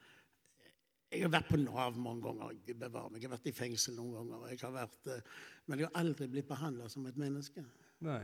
Jeg 1.15 1.25
har 1.25 1.33
vært 1.33 1.51
på 1.51 1.59
Nav 1.61 1.97
mange 1.99 2.23
ganger. 2.25 2.51
Meg. 2.51 3.19
Jeg 3.21 3.27
har 3.27 3.33
vært 3.35 3.49
i 3.49 3.55
fengsel 3.55 3.95
noen 3.97 4.15
ganger. 4.17 4.47
Jeg 4.51 4.61
har 4.63 4.73
vært, 4.75 5.11
eh, 5.11 5.35
men 5.65 5.79
jeg 5.81 5.89
har 5.89 6.01
aldri 6.03 6.27
blitt 6.31 6.47
behandla 6.49 6.89
som 6.91 7.05
et 7.07 7.19
menneske. 7.19 7.63
Nei. 8.05 8.21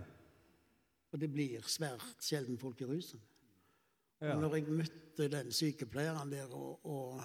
Og 1.11 1.19
det 1.19 1.29
blir 1.31 1.63
svært 1.67 2.23
sjelden 2.23 2.59
folk 2.59 2.81
i 2.81 2.89
rusen. 2.89 3.21
Ja. 4.21 4.35
Og 4.35 4.43
når 4.43 4.59
jeg 4.59 4.75
møtte 4.81 5.27
den 5.31 5.51
sykepleieren 5.55 6.31
der, 6.31 6.51
og, 6.53 6.79
og 6.85 7.21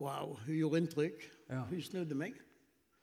Wow, 0.00 0.38
hun 0.46 0.54
gjorde 0.56 0.78
inntrykk. 0.80 1.24
Ja. 1.50 1.60
Hun 1.68 1.82
snudde 1.84 2.16
meg. 2.16 2.38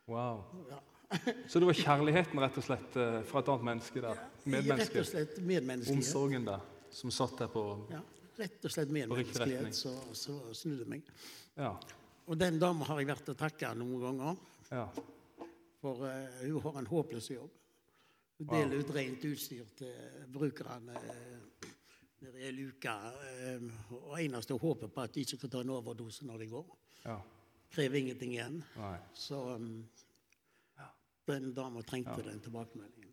Wow. 0.08 0.40
Ja. 0.70 0.80
Så 1.48 1.60
det 1.62 1.68
var 1.68 1.78
kjærligheten 1.78 2.40
rett 2.42 2.56
og 2.58 2.64
slett 2.66 2.96
eh, 2.98 3.20
fra 3.28 3.42
et 3.44 3.50
annet 3.52 3.66
menneske 3.68 4.02
der? 4.02 4.18
Rett 4.50 4.96
og 4.98 5.06
slett 5.06 5.38
medmenneskelighet. 5.38 5.94
Omsorgen 5.94 6.48
der, 6.48 6.64
som 6.90 7.14
satt 7.14 7.38
der 7.38 7.52
på 7.52 7.62
Ja, 7.92 8.02
rett 8.38 8.64
og 8.64 8.72
slett 8.72 8.88
riktig 8.90 9.08
menneskelighet 9.08 9.74
så, 9.76 9.92
så 10.16 10.38
snudde 10.54 10.86
meg. 10.88 11.06
Ja. 11.58 11.72
Og 12.28 12.36
den 12.38 12.58
dama 12.60 12.86
har 12.88 13.00
jeg 13.00 13.08
vært 13.10 13.30
og 13.32 13.38
takka 13.40 13.74
noen 13.78 14.00
ganger. 14.06 14.42
ja. 14.72 14.88
For 15.78 16.00
uh, 16.02 16.40
hun 16.42 16.62
har 16.64 16.78
en 16.80 16.88
håpløs 16.90 17.30
jobb. 17.30 17.50
Hun 18.38 18.46
Wow. 18.48 18.54
deler 18.54 18.80
ut 18.82 18.90
rent 18.94 19.24
utstyr 19.26 19.66
til 19.78 20.24
brukerne 20.34 20.94
uh, 20.94 21.68
nede 22.22 22.42
i 22.48 22.50
luka. 22.54 22.96
Uh, 23.14 23.68
og 24.00 24.16
eneste 24.20 24.54
håpet 24.58 24.92
på 24.94 25.02
at 25.02 25.14
de 25.14 25.22
ikke 25.22 25.38
skal 25.38 25.52
ta 25.54 25.62
en 25.62 25.70
overdose 25.76 26.26
når 26.26 26.44
de 26.44 26.48
går. 26.54 26.70
ja. 27.06 27.18
Krever 27.68 27.98
ingenting 28.00 28.32
igjen. 28.32 28.62
Nei. 28.78 28.94
Så 29.12 29.36
um, 29.54 29.82
den 31.28 31.50
dama 31.54 31.82
trengte 31.84 32.22
den 32.24 32.38
tilbakemeldingen. 32.40 33.07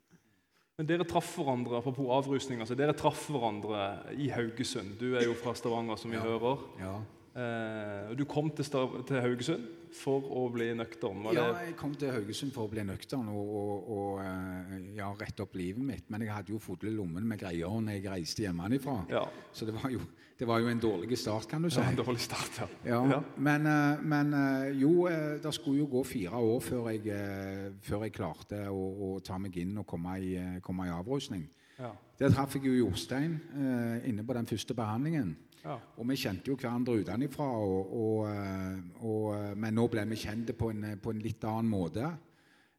Men 0.76 0.88
dere 0.90 1.06
traff 1.08 1.30
hverandre 1.38 1.78
apropos 1.80 2.10
avrusning, 2.12 2.60
altså 2.60 2.76
dere 2.76 2.96
traff 3.00 3.30
hverandre 3.32 3.84
i 4.20 4.28
Haugesund. 4.34 4.98
Du 5.00 5.14
er 5.16 5.24
jo 5.24 5.36
fra 5.40 5.54
Stavanger, 5.56 5.96
som 5.96 6.12
vi 6.12 6.20
hører. 6.20 6.66
Ja. 6.82 6.98
Eh, 7.36 8.14
du 8.16 8.24
kom 8.24 8.48
til, 8.56 8.64
til 8.64 9.18
Haugesund 9.20 9.64
for 9.96 10.24
å 10.40 10.46
bli 10.54 10.70
nøktern. 10.76 11.26
Ja, 11.36 11.50
jeg 11.66 11.74
kom 11.76 11.92
til 12.00 12.14
Haugesund 12.16 12.54
for 12.56 12.70
å 12.70 12.72
bli 12.72 12.84
nøktern 12.88 13.28
og, 13.28 13.50
og, 13.60 13.90
og 13.92 14.22
eh, 14.24 14.76
ja, 14.96 15.10
rette 15.20 15.44
opp 15.44 15.58
livet 15.60 15.84
mitt. 15.84 16.06
Men 16.14 16.24
jeg 16.24 16.32
hadde 16.32 16.54
jo 16.54 16.62
fulle 16.64 16.94
lommen 16.96 17.28
med 17.28 17.42
greier 17.42 17.68
når 17.76 17.98
jeg 17.98 18.06
reiste 18.08 18.46
hjemmefra. 18.46 19.02
Ja. 19.12 19.26
Så 19.52 19.68
det 19.68 19.76
var, 19.76 19.90
jo, 19.92 20.00
det 20.40 20.48
var 20.48 20.64
jo 20.64 20.72
en 20.72 20.80
dårlig 20.80 21.20
start, 21.20 21.50
kan 21.52 21.68
du 21.68 21.68
si. 21.68 21.82
Ja, 21.84 21.90
en 21.92 22.00
dårlig 22.00 22.24
start, 22.24 22.62
ja. 22.62 22.70
Ja, 22.94 23.02
Ja. 23.18 23.20
Men, 23.36 23.68
eh, 23.68 24.06
men 24.16 24.32
jo, 24.80 24.94
det 25.44 25.54
skulle 25.60 25.84
jo 25.84 25.90
gå 25.92 26.06
fire 26.08 26.40
år 26.40 26.64
før 26.64 26.88
jeg, 26.94 27.20
før 27.84 28.08
jeg 28.08 28.16
klarte 28.16 28.64
å, 28.72 28.86
å 29.10 29.12
ta 29.20 29.36
meg 29.44 29.60
inn 29.60 29.76
og 29.84 29.88
komme 29.92 30.16
i, 30.24 30.38
komme 30.64 30.88
i 30.88 30.96
avrusning. 30.96 31.44
Ja. 31.76 31.92
Der 32.16 32.32
traff 32.32 32.56
jeg 32.56 32.70
jo 32.70 32.86
Jostein 32.86 33.42
inne 34.08 34.24
på 34.24 34.38
den 34.38 34.48
første 34.48 34.72
behandlingen. 34.78 35.36
Ja. 35.66 35.80
Og 35.98 36.06
vi 36.12 36.20
kjente 36.22 36.52
jo 36.52 36.60
hverandre 36.62 37.00
utenfra, 37.02 37.48
og, 37.58 37.94
og, 37.98 38.20
eh, 38.30 38.80
og, 39.02 39.28
eh, 39.34 39.52
men 39.58 39.74
nå 39.74 39.88
ble 39.90 40.06
vi 40.12 40.22
kjent 40.22 40.54
på 40.58 40.70
en, 40.70 40.92
på 41.02 41.14
en 41.16 41.24
litt 41.24 41.48
annen 41.50 41.72
måte. 41.72 42.14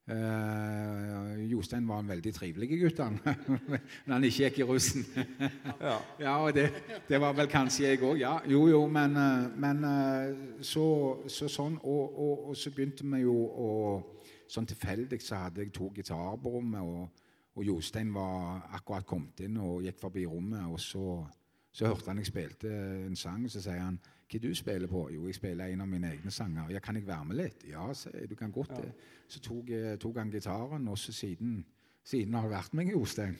Uh, 0.06 1.50
Jostein 1.50 1.88
var 1.88 1.98
en 1.98 2.08
veldig 2.08 2.30
trivelig 2.34 2.68
gutt, 2.78 3.00
han. 3.02 3.16
men 3.70 4.12
han 4.12 4.24
ikke 4.24 4.44
gikk 4.44 4.60
i 4.62 4.66
russen. 4.68 5.02
Ja. 5.80 5.96
ja, 6.24 6.34
og 6.36 6.52
det, 6.54 6.68
det 7.08 7.18
var 7.20 7.34
vel 7.34 7.50
kanskje 7.50 7.88
jeg 7.88 8.02
òg. 8.06 8.20
Ja, 8.20 8.36
jo, 8.46 8.68
jo, 8.70 8.84
men, 8.86 9.16
eh, 9.18 9.48
men 9.58 9.82
eh, 9.88 10.36
så, 10.62 10.86
så 11.26 11.50
sånn. 11.50 11.80
Og, 11.82 12.20
og, 12.22 12.44
og 12.52 12.58
så 12.58 12.70
begynte 12.70 13.06
vi 13.06 13.24
jo 13.24 13.40
å 13.46 13.72
Sånn 14.46 14.62
tilfeldig 14.70 15.16
så 15.26 15.40
hadde 15.40 15.64
jeg 15.64 15.72
to 15.74 15.88
gitarer 15.90 16.36
på 16.38 16.52
rommet, 16.54 16.78
og, 16.78 17.24
og 17.58 17.64
Jostein 17.66 18.12
var 18.14 18.60
akkurat 18.78 19.02
kommet 19.02 19.40
inn 19.42 19.56
og 19.58 19.82
gikk 19.82 19.98
forbi 20.04 20.22
rommet. 20.30 20.68
og 20.70 20.78
så... 20.78 21.16
Så 21.76 21.86
hørte 21.90 22.08
han 22.08 22.20
jeg 22.22 22.30
spilte 22.30 22.70
en 23.04 23.16
sang, 23.16 23.42
så 23.52 23.60
sier 23.60 23.82
han 23.82 23.98
hva 24.26 24.38
du 24.42 24.48
spiller 24.56 24.88
på? 24.90 25.02
Jo, 25.12 25.26
jeg 25.28 25.36
spiller 25.36 25.68
en 25.70 25.84
av 25.84 25.90
mine 25.90 26.08
egne 26.14 26.32
sanger. 26.34 26.70
Ja, 26.72 26.80
kan 26.82 26.96
jeg 26.96 27.04
være 27.06 27.28
med 27.28 27.36
litt? 27.38 27.66
Ja, 27.68 27.84
sier 27.94 28.16
jeg, 28.22 28.30
du 28.30 28.34
kan 28.38 28.54
godt 28.54 28.72
det. 28.78 28.88
Så 29.28 29.42
tok, 29.44 29.68
tok 30.00 30.16
han 30.18 30.32
gitaren, 30.32 30.88
og 30.88 30.96
så 30.98 31.12
siden, 31.14 31.60
siden 32.06 32.34
har 32.34 32.48
det 32.48 32.54
vært 32.56 32.74
meg, 32.78 32.94
Jostein. 32.94 33.36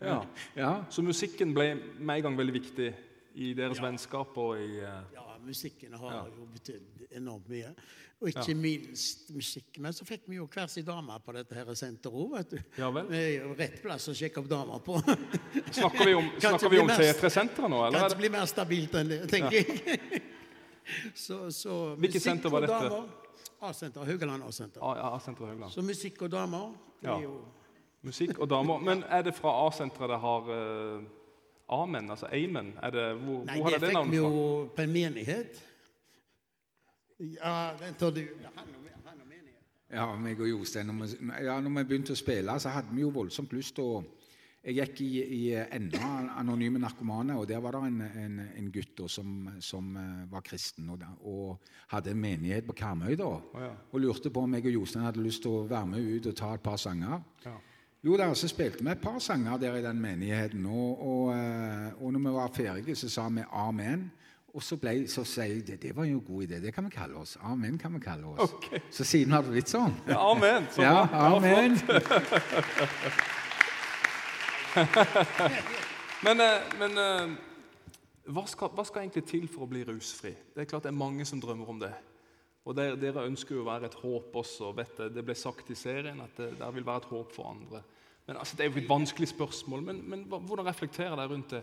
Ja. 0.00 0.20
Ja. 0.56 0.70
Så 0.92 1.02
musikken 1.02 1.54
ble 1.56 1.74
med 1.98 2.18
en 2.18 2.24
gang 2.26 2.38
veldig 2.38 2.54
viktig 2.54 2.90
i 3.36 3.52
deres 3.58 3.80
vennskap 3.82 4.36
og 4.40 4.56
i 4.60 4.80
uh... 4.80 5.04
Ja, 5.14 5.24
musikken 5.44 5.92
har 6.00 6.12
Ja. 6.14 6.24
jo 6.38 6.46
betydd 6.54 7.06
enormt 7.20 7.48
mye. 7.52 7.72
Og 8.16 8.30
ikke 8.32 8.54
minst 8.56 9.26
musikken. 9.36 9.82
Men 9.84 9.92
så 9.92 10.06
fikk 10.08 10.22
vi 10.30 10.38
jo 10.38 10.46
hver 10.48 10.70
sin 10.72 10.86
dame 10.86 11.18
på 11.20 11.34
dette 11.36 11.52
her 11.58 11.68
senteret 11.76 12.16
òg, 12.16 12.30
vet 12.38 12.54
du. 12.54 12.60
Ja 12.80 12.88
vel. 12.94 13.10
Jo 13.12 13.50
rett 13.58 13.76
plass 13.84 14.08
å 14.08 14.14
sjekke 14.16 14.40
opp 14.40 14.48
damer 14.48 14.80
på. 14.86 14.96
Snakker 15.76 16.08
vi 16.08 16.14
om, 16.16 16.30
snakker 16.40 16.72
vi 16.72 16.80
om 16.80 16.88
mest- 16.88 17.20
T3-senteret 17.20 17.68
nå, 17.74 17.82
eller? 17.90 17.98
Kan 18.06 18.14
ikke 18.14 18.22
bli 18.24 18.32
mer 18.38 18.48
stabilt 18.48 18.96
enn 19.02 19.12
det, 19.12 19.20
tenker 19.28 19.58
jeg. 19.60 20.22
så, 21.14 21.42
så 21.52 21.76
Hvilket 22.00 22.24
senter 22.24 22.52
var 22.56 22.64
dette? 22.64 23.02
A-senter. 23.66 24.04
Haugaland 24.08 24.48
A-senter. 24.48 24.80
A- 24.80 24.96
ja, 24.96 25.12
A-senteret 25.16 25.52
Høgland. 25.52 25.72
Så 25.76 25.84
musikk 25.84 26.22
og 26.26 26.32
damer 26.32 26.72
det 27.02 27.12
er 27.12 27.22
jo 27.28 27.36
Musikk 28.06 28.38
og 28.38 28.46
damer. 28.48 28.78
Men 28.86 29.00
er 29.10 29.24
det 29.26 29.32
fra 29.34 29.50
A-senteret 29.66 30.12
det 30.12 30.18
har 30.22 30.50
eh, 30.54 31.06
Amen, 31.68 32.10
altså 32.10 32.26
Amen? 32.30 32.74
Er 32.82 32.90
det, 32.94 33.06
hvor, 33.22 33.44
Nei, 33.44 33.56
hvor 33.58 33.64
har 33.64 33.70
det 33.70 33.80
det 33.80 33.88
det 33.88 33.96
fikk 33.96 34.10
vi 34.12 34.16
jo 34.20 34.28
fra? 34.28 34.74
på 34.76 34.82
en 34.82 34.92
menighet. 34.92 35.62
Ja, 37.18 37.54
den 37.80 37.94
tar 37.98 38.10
du. 38.14 38.20
Han 38.44 38.68
og, 38.68 38.90
han 39.06 39.20
og 39.20 39.26
menighet. 39.26 39.64
Ja, 39.90 40.06
meg 40.20 40.40
og 40.40 40.50
Jostein. 40.50 40.86
Når 40.86 41.06
vi, 41.06 41.32
ja, 41.46 41.56
når 41.60 41.74
vi 41.78 41.84
begynte 41.90 42.14
å 42.14 42.18
spille, 42.20 42.54
så 42.60 42.70
hadde 42.74 42.94
vi 42.94 43.02
jo 43.02 43.10
voldsomt 43.14 43.52
lyst 43.56 43.74
til 43.80 43.96
å 43.96 44.04
Jeg 44.66 44.74
gikk 44.80 45.00
i, 45.04 45.10
i 45.22 45.42
enda 45.54 46.06
anonyme 46.40 46.80
narkomane, 46.82 47.36
og 47.38 47.44
der 47.46 47.60
var 47.62 47.76
det 47.76 47.82
en, 47.86 48.00
en, 48.02 48.40
en 48.58 48.70
gutt 48.74 48.96
da, 48.98 49.04
som, 49.06 49.44
som 49.62 49.92
eh, 49.94 50.24
var 50.32 50.42
kristen 50.42 50.88
og, 50.90 51.04
og 51.22 51.68
hadde 51.92 52.10
en 52.10 52.18
menighet 52.18 52.66
på 52.66 52.74
Karmøy. 52.74 53.12
da, 53.14 53.28
ja. 53.62 53.68
Og 53.92 54.02
lurte 54.02 54.32
på 54.34 54.42
om 54.42 54.56
jeg 54.58 54.66
og 54.66 54.74
Jostein 54.80 55.04
hadde 55.06 55.22
lyst 55.22 55.44
til 55.44 55.54
å 55.54 55.68
være 55.70 55.86
med 55.92 56.08
ut 56.16 56.26
og 56.26 56.34
ta 56.40 56.50
et 56.56 56.64
par 56.66 56.80
sanger. 56.82 57.22
Ja. 57.44 57.54
Jo 58.06 58.14
da, 58.14 58.28
så 58.38 58.46
spilte 58.46 58.84
vi 58.84 58.90
et 58.92 59.00
par 59.02 59.18
sanger 59.18 59.56
der 59.58 59.80
i 59.80 59.82
den 59.82 59.98
menigheten. 59.98 60.66
Og, 60.70 61.00
og, 61.02 61.32
eh, 61.34 62.02
og 62.02 62.12
når 62.14 62.20
vi 62.22 62.34
var 62.36 62.52
ferdige, 62.54 62.94
så 62.96 63.08
sa 63.10 63.28
vi 63.28 63.42
amen. 63.50 64.12
Og 64.54 64.62
så, 64.62 64.76
ble, 64.80 65.08
så 65.10 65.24
sier 65.26 65.56
jeg 65.56 65.64
det, 65.66 65.82
det 65.82 65.96
var 65.96 66.06
jo 66.06 66.20
en 66.20 66.24
god 66.24 66.42
idé. 66.46 66.60
Det 66.62 66.74
kan 66.74 66.86
vi 66.86 66.90
kalle 66.94 67.18
oss. 67.18 67.34
Amen 67.42 67.78
kan 67.78 67.92
vi 67.94 68.00
kalle 68.00 68.26
oss. 68.26 68.52
Okay. 68.52 68.78
Så 68.90 69.04
siden 69.04 69.34
har 69.34 69.42
det 69.42 69.50
blitt 69.56 69.68
sånn. 69.72 69.96
Ja, 70.06 70.20
amen. 70.30 70.68
Så 70.72 70.86
Ja, 70.86 71.02
amen. 71.32 71.76
Men, 76.24 76.40
eh, 76.40 76.62
men 76.80 76.96
eh, 76.98 77.34
hva, 78.32 78.46
skal, 78.48 78.70
hva 78.74 78.84
skal 78.88 79.04
egentlig 79.04 79.26
til 79.28 79.44
for 79.52 79.66
å 79.66 79.68
bli 79.70 79.82
rusfri? 79.86 80.32
Det 80.54 80.62
er 80.62 80.68
klart 80.70 80.86
det 80.86 80.90
er 80.90 80.96
mange 80.96 81.26
som 81.28 81.40
drømmer 81.42 81.68
om 81.70 81.82
det. 81.82 81.92
Og 82.66 82.74
dere, 82.74 82.96
dere 82.98 83.26
ønsker 83.28 83.58
jo 83.58 83.62
å 83.62 83.68
være 83.68 83.90
et 83.90 83.98
håp 84.00 84.34
også. 84.40 84.72
vet 84.78 84.96
du. 84.96 85.04
Det 85.12 85.24
ble 85.26 85.36
sagt 85.38 85.70
i 85.70 85.76
serien 85.78 86.20
at 86.24 86.40
det, 86.40 86.54
der 86.58 86.72
vil 86.74 86.86
være 86.86 87.04
et 87.04 87.10
håp 87.12 87.36
for 87.36 87.52
andre. 87.52 87.82
Men 88.26 88.36
altså, 88.36 88.56
Det 88.56 88.66
er 88.66 88.70
jo 88.70 88.78
et 88.78 88.88
vanskelig 88.88 89.28
spørsmål, 89.28 89.82
men, 89.82 90.10
men 90.10 90.24
hvordan 90.28 90.66
reflekterer 90.66 91.16
dere 91.16 91.28
rundt 91.28 91.50
det? 91.50 91.62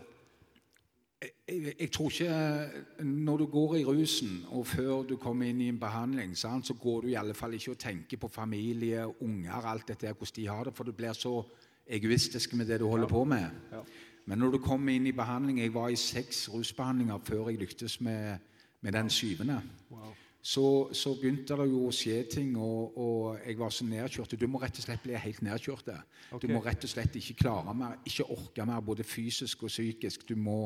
Jeg, 1.48 1.74
jeg 1.80 1.90
tror 1.92 2.10
ikke 2.10 3.04
Når 3.04 3.36
du 3.36 3.46
går 3.46 3.76
i 3.76 3.84
rusen, 3.84 4.44
og 4.48 4.66
før 4.66 5.02
du 5.02 5.16
kommer 5.16 5.46
inn 5.46 5.60
i 5.60 5.68
en 5.68 5.80
behandling, 5.80 6.36
sant, 6.36 6.66
så 6.66 6.74
går 6.74 7.00
du 7.00 7.06
i 7.08 7.18
alle 7.20 7.34
fall 7.34 7.54
ikke 7.54 7.70
og 7.70 7.78
tenker 7.78 8.16
på 8.16 8.28
familie, 8.28 9.06
unger, 9.22 9.52
alt 9.52 9.88
dette, 9.88 10.12
hvordan 10.12 10.36
de 10.36 10.48
har 10.48 10.64
det, 10.64 10.74
for 10.76 10.84
du 10.84 10.92
blir 10.92 11.12
så 11.12 11.42
egoistisk 11.86 12.54
med 12.54 12.66
det 12.66 12.80
du 12.80 12.88
holder 12.88 13.08
på 13.08 13.24
med. 13.24 13.48
Ja. 13.72 13.80
Men 14.26 14.38
når 14.38 14.56
du 14.56 14.58
kommer 14.58 14.92
inn 14.92 15.06
i 15.06 15.12
behandling 15.12 15.58
Jeg 15.60 15.74
var 15.74 15.88
i 15.88 15.96
seks 15.96 16.48
rusbehandlinger 16.48 17.18
før 17.24 17.48
jeg 17.48 17.60
lyktes 17.60 18.00
med, 18.00 18.38
med 18.80 18.92
den 18.92 19.10
syvende. 19.10 19.60
Wow. 19.90 20.14
Så, 20.44 20.92
så 20.92 21.14
begynte 21.16 21.56
det 21.56 21.64
jo 21.70 21.86
å 21.88 21.92
skje 21.94 22.18
ting, 22.28 22.50
og, 22.60 22.98
og 23.00 23.38
jeg 23.46 23.56
var 23.56 23.70
så 23.72 23.86
nedkjørt. 23.88 24.34
Du 24.36 24.44
må 24.50 24.60
rett 24.60 24.76
og 24.76 24.84
slett 24.84 25.00
bli 25.00 25.14
helt 25.16 25.40
nedkjørt. 25.46 25.88
Okay. 25.88 26.40
Du 26.42 26.52
må 26.52 26.60
rett 26.66 26.84
og 26.84 26.90
slett 26.92 27.16
ikke 27.16 27.38
klare 27.38 27.72
mer, 27.74 27.94
ikke 28.04 28.26
orke 28.34 28.66
mer, 28.68 28.82
både 28.84 29.06
fysisk 29.08 29.64
og 29.64 29.72
psykisk. 29.72 30.26
Du 30.28 30.36
må, 30.36 30.58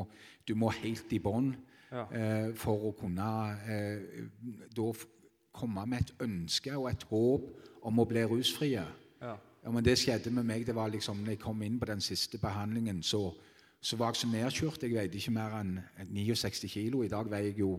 du 0.43 0.51
må 0.59 0.73
helt 0.81 1.13
i 1.15 1.21
bånn 1.23 1.53
Ja. 1.89 2.03
eh, 2.13 2.51
for 2.59 2.89
å 2.89 2.91
kunne 2.99 3.29
eh, 3.65 4.27
da 4.75 4.91
komme 5.55 5.85
med 5.89 6.03
et 6.03 6.11
ønske 6.27 6.75
og 6.77 6.89
et 6.91 7.05
håp 7.09 7.47
om 7.87 8.03
å 8.03 8.05
bli 8.05 8.25
rusfrie. 8.29 8.83
Ja. 9.23 9.37
Ja, 9.63 9.71
men 9.71 9.83
det 9.83 9.95
skjedde 9.99 10.31
med 10.31 10.45
meg. 10.45 10.65
det 10.67 10.75
var 10.75 10.91
liksom, 10.91 11.23
når 11.23 11.37
jeg 11.37 11.39
kom 11.39 11.63
inn 11.63 11.79
på 11.79 11.87
den 11.89 12.01
siste 12.03 12.37
behandlingen, 12.37 13.01
så, 13.03 13.33
så 13.81 13.97
var 13.97 14.11
jeg 14.11 14.15
så 14.15 14.27
nedkjørt. 14.27 14.83
Jeg 14.83 14.95
veide 14.95 15.17
ikke 15.17 15.31
mer 15.31 15.55
enn 15.59 15.77
69 16.11 16.67
kilo. 16.71 17.03
I 17.03 17.11
dag 17.11 17.29
veier 17.31 17.51
jeg 17.51 17.59
jo 17.61 17.77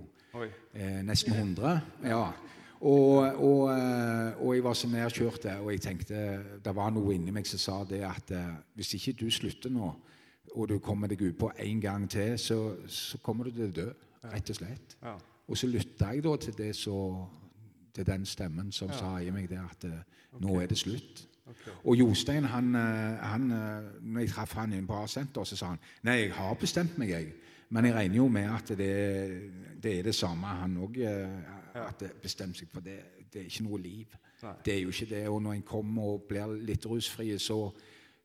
eh, 0.72 1.00
nesten 1.04 1.34
100. 1.36 1.80
Ja. 2.08 2.22
Og, 2.80 3.16
og, 3.36 3.64
eh, 3.74 4.40
og 4.40 4.54
jeg 4.56 4.64
var 4.64 4.76
så 4.78 4.88
nedkjørt, 4.88 5.44
og 5.60 5.72
jeg 5.72 5.82
tenkte 5.84 6.20
Det 6.64 6.72
var 6.76 6.90
noe 6.94 7.12
inni 7.12 7.34
meg 7.36 7.48
som 7.48 7.60
sa 7.60 7.80
det 7.84 8.00
at 8.08 8.32
eh, 8.32 8.54
hvis 8.74 8.94
ikke 8.96 9.18
du 9.20 9.26
slutter 9.30 9.72
nå, 9.72 9.90
og 10.54 10.68
du 10.68 10.78
kommer 10.80 11.10
deg 11.10 11.20
utpå 11.28 11.52
en 11.58 11.80
gang 11.80 12.08
til, 12.10 12.38
så, 12.38 12.76
så 12.88 13.20
kommer 13.22 13.44
du 13.44 13.50
til 13.50 13.68
å 13.68 13.74
dø. 13.82 13.90
Rett 14.30 14.50
og 14.52 14.56
slett. 14.56 14.96
Ja. 15.02 15.14
Og 15.48 15.58
så 15.58 15.68
lytta 15.68 16.14
jeg 16.14 16.24
da 16.24 16.32
til 16.40 16.56
det 16.56 16.72
så, 16.76 16.96
til 17.94 18.06
den 18.06 18.24
stemmen 18.26 18.72
som 18.72 18.92
sa 18.92 19.18
i 19.20 19.30
meg 19.34 19.48
det 19.50 19.60
at 19.60 19.86
nå 19.86 20.40
nå 20.40 20.60
er 20.60 20.68
det 20.70 20.78
slutt. 20.78 21.24
Og 21.84 21.98
Jostein, 21.98 22.44
han, 22.44 22.74
eh, 22.74 23.22
han, 23.32 23.46
eh, 23.52 23.90
når 24.02 24.20
jeg 24.26 24.34
traff 24.34 24.52
han 24.58 24.72
inne 24.72 24.86
på 24.86 24.98
A-senter, 25.02 25.44
så 25.44 25.56
sa 25.56 25.72
han 25.74 25.80
nei, 26.02 26.18
jeg 26.24 26.34
har 26.38 26.58
bestemt 26.60 26.98
meg, 26.98 27.14
jeg. 27.14 27.32
Men 27.70 27.86
jeg 27.86 27.94
regner 27.94 28.16
jo 28.16 28.28
med 28.28 28.50
at 28.50 28.72
det, 28.78 28.94
det 29.82 29.98
er 29.98 30.02
det 30.08 30.14
samme 30.14 30.46
han 30.58 30.76
òg 30.82 30.96
at 31.74 32.00
det 32.00 32.10
bestemmer 32.22 32.58
seg 32.58 32.70
for. 32.72 32.82
Det, 32.84 32.98
det 33.30 33.44
er 33.44 33.48
ikke 33.48 33.66
noe 33.66 33.80
liv. 33.80 34.18
Nei. 34.42 34.52
Det 34.64 34.74
er 34.74 34.82
jo 34.82 34.92
ikke 34.94 35.08
det. 35.12 35.22
Og 35.28 35.40
når 35.42 35.58
en 35.58 35.66
kommer 35.66 36.14
og 36.14 36.28
blir 36.28 36.54
litt 36.66 36.86
rusfri, 36.88 37.30
så, 37.38 37.58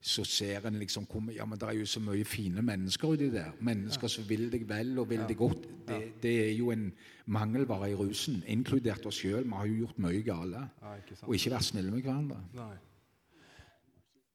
så 0.01 0.25
ser 0.27 0.67
en 0.67 0.79
liksom 0.79 1.07
Ja, 1.35 1.45
men 1.45 1.59
det 1.59 1.69
er 1.69 1.79
jo 1.79 1.85
så 1.85 1.99
mye 1.99 2.25
fine 2.25 2.61
mennesker 2.61 3.13
uti 3.13 3.29
der. 3.33 3.51
Mennesker 3.59 4.07
som 4.11 4.27
vil 4.29 4.49
deg 4.51 4.67
vel 4.69 4.97
og 4.99 5.09
vil 5.09 5.25
deg 5.27 5.37
godt. 5.37 5.67
Det, 5.87 6.01
det 6.23 6.35
er 6.47 6.53
jo 6.57 6.71
en 6.71 6.91
mangelvare 7.25 7.91
i 7.91 7.95
rusen, 7.95 8.43
inkludert 8.47 9.05
oss 9.05 9.21
sjøl. 9.21 9.43
Vi 9.43 9.53
har 9.53 9.65
jo 9.69 9.79
gjort 9.85 9.99
mye 9.99 10.21
gale. 10.25 10.67
Ja. 10.81 10.97
Og 11.27 11.35
ikke 11.35 11.55
vært 11.55 11.69
snille 11.69 11.91
med 11.91 12.01
hverandre. 12.01 12.41
Nei. 12.55 12.73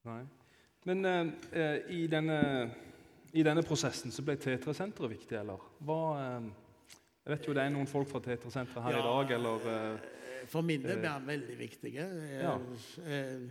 Nei. 0.08 0.22
Men 0.88 1.04
eh, 1.04 1.32
eh, 1.52 1.90
i, 1.92 2.06
denne, 2.08 2.38
i 3.36 3.42
denne 3.44 3.62
prosessen 3.66 4.12
så 4.14 4.24
ble 4.24 4.38
T3-senteret 4.40 5.12
viktig, 5.12 5.36
eller? 5.42 5.60
Hva, 5.84 5.98
eh, 6.22 6.94
jeg 7.26 7.34
vet 7.34 7.48
jo 7.50 7.56
det 7.58 7.66
er 7.66 7.74
noen 7.74 7.90
folk 7.90 8.08
fra 8.08 8.22
T3-senteret 8.24 8.86
her 8.86 8.96
i 9.00 9.02
dag, 9.04 9.34
eller 9.36 9.66
eh, 9.74 10.06
For 10.48 10.64
min 10.64 10.80
del 10.86 11.02
ble 11.02 11.10
han 11.12 11.26
veldig 11.28 11.58
viktig. 11.60 11.92
Eh, 12.00 12.38
Ja. 12.40 12.54
eh, 13.04 13.44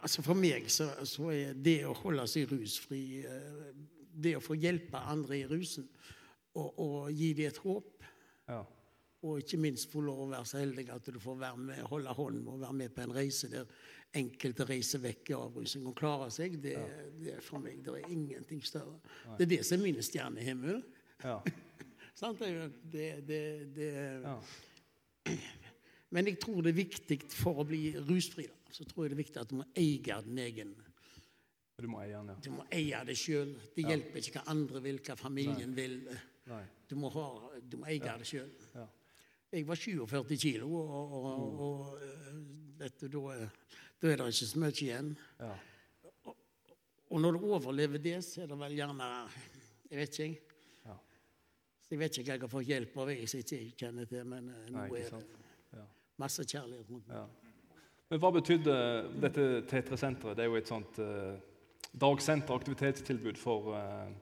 altså 0.00 0.22
For 0.24 0.38
meg 0.38 0.70
så, 0.72 0.88
så 1.04 1.28
er 1.34 1.52
det 1.54 1.82
å 1.88 1.92
holde 2.00 2.24
seg 2.30 2.48
rusfri, 2.52 3.02
eh, 3.28 3.68
det 4.18 4.36
å 4.38 4.42
få 4.42 4.56
hjelpe 4.58 4.98
andre 5.12 5.42
i 5.42 5.46
rusen 5.46 5.84
og, 6.56 6.72
og 6.80 7.12
gi 7.14 7.34
dem 7.38 7.52
et 7.52 7.60
håp, 7.62 8.02
ja. 8.48 8.62
og 9.22 9.36
ikke 9.44 9.60
minst 9.62 9.92
få 9.92 10.00
lov 10.02 10.24
å 10.24 10.30
være 10.32 10.48
så 10.48 10.58
heldig 10.62 10.88
at 10.90 11.06
du 11.12 11.20
får 11.22 11.36
være 11.44 11.60
med, 11.68 11.84
holde 11.92 12.14
hånden 12.16 12.48
og 12.50 12.60
være 12.64 12.78
med 12.80 12.94
på 12.96 13.04
en 13.04 13.14
reise 13.14 13.50
der 13.52 13.68
enkelte 14.16 14.64
reiser 14.68 15.02
vekk 15.04 15.30
i 15.34 15.38
rusen 15.56 15.84
og 15.86 15.96
klarer 15.98 16.30
seg, 16.32 16.54
det, 16.62 16.76
det 17.20 17.34
er 17.36 17.42
for 17.44 17.60
meg 17.60 17.82
det 17.84 17.92
er 18.00 18.08
ingenting 18.14 18.62
større. 18.64 18.96
Det 19.36 19.44
er 19.44 19.50
det 19.56 19.60
som 19.68 19.78
er 19.78 19.84
min 19.90 20.02
stjernehimmel. 20.02 20.82
ja. 21.24 21.40
Sant? 22.18 22.40
Det, 22.40 22.72
det, 22.90 23.04
det, 23.28 23.42
det, 23.76 23.90
ja. 24.24 24.32
Men 26.10 26.26
jeg 26.26 26.40
tror 26.42 26.64
det 26.66 26.72
er 26.72 26.78
viktig 26.80 27.18
for 27.30 27.60
å 27.62 27.66
bli 27.68 27.92
rusfri. 28.08 28.48
Da. 28.48 28.72
Så 28.74 28.86
tror 28.88 29.04
jeg 29.06 29.12
det 29.12 29.14
er 29.14 29.20
viktig 29.22 29.38
at 29.44 29.52
du 29.52 29.58
må 29.60 29.66
eie 29.78 30.16
din 30.26 30.40
egen 30.42 30.72
Du 31.78 31.86
må 31.86 32.00
eie 32.02 32.16
den, 32.16 32.32
ja. 32.32 32.36
Du 32.42 32.50
må 32.56 32.64
eie 32.74 33.04
det 33.06 33.14
sjøl. 33.20 33.52
Det 33.76 33.84
hjelper 33.86 34.18
ikke 34.18 34.40
hva 34.40 34.50
andre 34.50 34.82
vil, 34.82 34.98
hva 35.06 35.14
familien 35.20 35.76
vil. 35.76 35.94
Nei. 36.50 36.64
Du 36.90 36.96
må, 36.98 37.12
ha, 37.14 37.26
du 37.62 37.76
må 37.78 37.86
eie 37.92 38.02
det 38.18 38.26
sjøl. 38.26 38.50
Ja. 38.74 38.88
Jeg 39.54 39.68
var 39.68 39.78
47 39.78 40.34
kilo, 40.42 40.72
og, 40.74 41.14
og, 41.22 41.62
og 41.68 42.02
øh, 42.02 42.42
vet 42.82 42.98
du, 43.04 43.06
da, 43.14 43.22
er- 43.36 43.86
da 44.02 44.08
er 44.12 44.20
det 44.20 44.28
ikke 44.30 44.46
så 44.52 44.60
mye 44.62 44.74
igjen. 44.74 45.08
Ja. 45.40 45.54
Og 47.08 47.20
når 47.24 47.32
du 47.38 47.46
overlever 47.48 47.98
det, 48.04 48.18
så 48.24 48.42
er 48.44 48.50
det 48.50 48.58
vel 48.60 48.76
gjerne 48.76 49.08
Jeg 49.90 49.98
vet 49.98 50.18
ikke, 50.18 50.24
jeg. 50.24 50.40
Ja. 50.84 50.96
Så 51.82 51.94
jeg 51.94 51.98
vet 52.02 52.18
ikke 52.18 52.26
hva 52.28 52.34
jeg 52.36 52.42
har 52.44 52.52
fått 52.52 52.68
hjelp 52.68 52.96
av, 53.00 53.10
jeg 53.14 53.28
som 53.32 53.40
ikke 53.40 53.60
kjenner 53.80 54.08
til, 54.10 54.24
men 54.28 54.48
eh, 54.52 54.64
nå 54.70 54.78
Nei, 54.78 54.88
er 55.00 55.10
det 55.16 55.22
Ja. 55.78 55.84
masse 56.20 56.44
kjærlighet 56.44 56.90
rundt 56.90 57.08
meg. 57.08 57.16
Ja. 57.16 57.26
Men 58.10 58.20
hva 58.22 58.30
betydde 58.32 58.74
dette 59.20 59.46
T3-senteret? 59.68 60.36
Det 60.36 60.44
er 60.44 60.48
jo 60.52 60.56
et 60.60 60.68
sånt 60.70 60.98
eh, 61.04 61.40
dagsenter, 61.92 62.54
aktivitetstilbud 62.54 63.36
for 63.40 63.72
eh, 63.76 64.12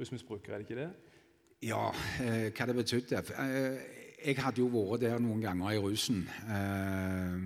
rusmisbrukere, 0.00 0.54
er 0.54 0.62
det 0.62 0.68
ikke 0.68 0.80
det? 0.82 0.90
Ja, 1.68 1.88
eh, 2.22 2.50
hva 2.54 2.68
det 2.70 2.76
betydde? 2.78 3.24
Eh, 4.18 4.32
jeg 4.32 4.42
hadde 4.42 4.62
jo 4.62 4.68
vært 4.72 5.02
der 5.04 5.18
noen 5.22 5.42
ganger 5.42 5.74
i 5.74 5.82
rusen 5.82 6.24
eh, 6.50 7.36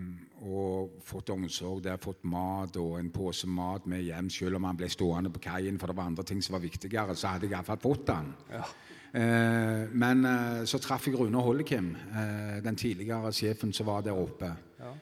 og 0.43 0.97
fått 1.07 1.31
omsorg 1.31 1.83
der, 1.85 2.01
fått 2.03 2.25
mat 2.27 2.77
og 2.81 2.97
en 2.99 3.13
pose 3.15 3.47
mat 3.47 3.87
med 3.87 4.03
hjem. 4.03 4.31
Selv 4.33 4.59
om 4.59 4.67
han 4.67 4.79
ble 4.79 4.89
stående 4.91 5.31
på 5.31 5.43
kaien 5.45 5.79
for 5.79 5.93
det 5.93 5.99
var 5.99 6.11
andre 6.11 6.25
ting 6.27 6.43
som 6.43 6.57
var 6.57 6.65
viktigere, 6.65 7.15
så 7.15 7.35
hadde 7.35 7.47
jeg 7.47 7.55
iallfall 7.55 7.81
fått 7.83 8.09
den. 8.11 8.33
Ja. 8.51 8.65
Eh, 9.13 9.87
men 9.93 10.25
eh, 10.25 10.65
så 10.67 10.81
traff 10.83 11.07
jeg 11.07 11.19
Rune 11.21 11.41
Hollekim, 11.45 11.93
eh, 11.95 12.59
den 12.65 12.77
tidligere 12.77 13.33
sjefen 13.37 13.73
som 13.73 13.87
var 13.87 14.03
der 14.07 14.19
oppe. 14.19 14.51
Ja. 14.81 14.93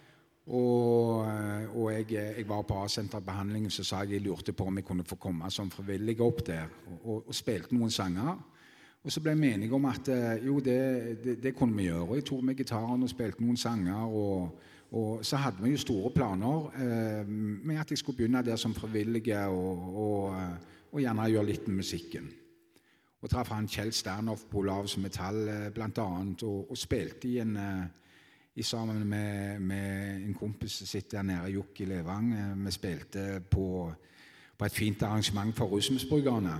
Og, 0.50 1.28
eh, 1.30 1.76
og 1.76 1.92
jeg, 1.94 2.08
jeg 2.12 2.48
var 2.48 2.64
på 2.66 2.80
A-senterbehandlingen, 2.82 3.70
så 3.70 3.84
sa 3.86 4.02
jeg 4.02 4.18
jeg 4.18 4.26
lurte 4.26 4.52
på 4.52 4.66
om 4.66 4.80
jeg 4.80 4.84
kunne 4.88 5.06
få 5.06 5.16
komme 5.20 5.50
som 5.54 5.70
frivillig 5.70 6.18
opp 6.26 6.42
der. 6.46 6.66
Og, 6.90 6.98
og, 7.04 7.28
og 7.30 7.36
spilte 7.36 7.76
noen 7.76 7.92
sanger. 7.94 8.34
Og 9.04 9.12
så 9.12 9.20
ble 9.24 9.34
vi 9.40 9.52
enige 9.54 9.74
om 9.74 9.84
at 9.88 10.08
eh, 10.12 10.46
jo, 10.46 10.58
det, 10.60 11.24
det, 11.24 11.42
det 11.42 11.54
kunne 11.56 11.76
vi 11.76 11.88
gjøre. 11.88 12.14
Jeg 12.14 12.24
tok 12.24 12.42
med 12.42 12.54
gitaren 12.54 13.02
og 13.02 13.08
spilte 13.08 13.42
noen 13.42 13.56
sanger. 13.56 13.94
Og, 13.94 14.58
og 14.90 15.24
så 15.24 15.40
hadde 15.40 15.62
vi 15.62 15.70
jo 15.70 15.80
store 15.80 16.10
planer 16.14 16.66
eh, 16.76 17.28
med 17.28 17.80
at 17.80 17.90
jeg 17.90 17.98
skulle 17.98 18.16
begynne 18.16 18.42
der 18.44 18.56
som 18.56 18.74
frivillige 18.74 19.46
og, 19.46 19.96
og, 20.04 20.34
eh, 20.36 20.82
og 20.92 21.00
gjerne 21.00 21.30
gjøre 21.30 21.46
litt 21.48 21.68
med 21.68 21.80
musikken. 21.80 22.28
Og 23.20 23.30
traff 23.30 23.52
han 23.52 23.68
Kjell 23.68 23.92
Sternoff 23.92 24.46
på 24.50 24.60
Olavs 24.60 24.98
Metall 24.98 25.48
eh, 25.48 25.70
bl.a. 25.72 26.10
Og, 26.42 26.70
og 26.70 26.76
spilte 26.76 27.28
i 27.28 27.38
en 27.40 27.56
i 28.54 28.62
sammen 28.62 29.08
med, 29.08 29.60
med 29.60 30.16
en 30.26 30.34
kompis 30.34 30.72
som 30.72 30.86
sitter 30.86 31.22
nede, 31.22 31.52
Jokk 31.54 31.80
i 31.80 31.84
Levang. 31.84 32.32
Eh, 32.34 32.64
Vi 32.64 32.70
spilte 32.70 33.42
på, 33.50 33.92
på 34.58 34.64
et 34.64 34.72
fint 34.72 35.02
arrangement 35.02 35.56
for 35.56 35.66
rusmisbrukerne. 35.66 36.58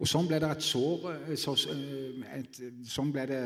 Og 0.00 0.08
sånn 0.08 0.28
ble 0.28 0.38
det 0.40 0.48
et 0.48 0.64
sår 0.64 1.02
eh, 1.10 1.34
så, 1.36 1.52
eh, 1.68 2.38
et, 2.38 2.60
Sånn 2.88 3.10
ble 3.12 3.26
det 3.28 3.40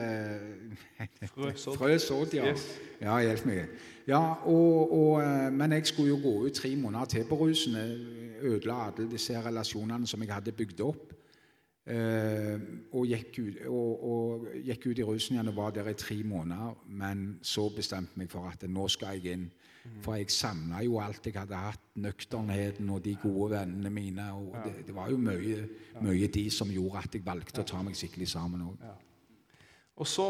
Frøsådd. 1.32 1.78
Frøsådd, 1.80 2.36
ja. 2.38 2.52
Yes. 2.52 2.68
Ja, 3.00 3.16
hjelp 3.24 3.48
meg. 3.48 3.74
Ja, 4.06 4.20
og, 4.46 4.92
og, 4.94 5.16
eh, 5.24 5.48
men 5.54 5.74
jeg 5.74 5.88
skulle 5.90 6.12
jo 6.12 6.20
gå 6.22 6.34
ut 6.46 6.60
tre 6.60 6.70
måneder 6.78 7.10
til 7.16 7.26
på 7.26 7.40
rusen. 7.42 7.74
Ødela 8.44 8.84
alle 8.86 9.08
disse 9.10 9.40
relasjonene 9.42 10.06
som 10.06 10.22
jeg 10.22 10.34
hadde 10.34 10.54
bygd 10.54 10.84
opp. 10.86 11.14
Eh, 11.86 12.56
og, 12.96 13.02
gikk 13.10 13.38
ut, 13.44 13.56
og, 13.68 14.04
og 14.08 14.44
gikk 14.64 14.86
ut 14.88 14.98
i 15.02 15.04
rusen 15.04 15.34
igjen 15.36 15.50
og 15.50 15.56
var 15.58 15.74
der 15.76 15.90
i 15.92 15.96
tre 16.00 16.16
måneder. 16.24 16.78
Men 16.88 17.26
så 17.44 17.66
bestemte 17.76 18.14
jeg 18.16 18.22
meg 18.24 18.30
for 18.32 18.48
at 18.48 18.64
nå 18.70 18.86
skal 18.88 19.18
jeg 19.20 19.34
inn. 19.36 19.50
For 20.00 20.16
jeg 20.16 20.30
savna 20.32 20.78
jo 20.80 20.96
alt 21.04 21.26
jeg 21.28 21.36
hadde 21.36 21.58
hatt. 21.60 21.82
Nøkternheten 22.00 22.88
og 22.90 23.02
de 23.04 23.12
gode 23.20 23.50
vennene 23.52 23.90
mine. 23.92 24.30
og 24.32 24.54
det, 24.64 24.86
det 24.88 24.94
var 24.96 25.10
jo 25.12 25.18
mye, 25.20 25.66
mye 26.00 26.28
de 26.32 26.46
som 26.50 26.72
gjorde 26.72 27.02
at 27.04 27.18
jeg 27.18 27.26
valgte 27.26 27.60
å 27.60 27.68
ta 27.68 27.82
meg 27.84 27.98
skikkelig 28.00 28.30
sammen 28.32 28.64
òg. 28.70 28.80
Og 30.00 30.08
så 30.08 30.28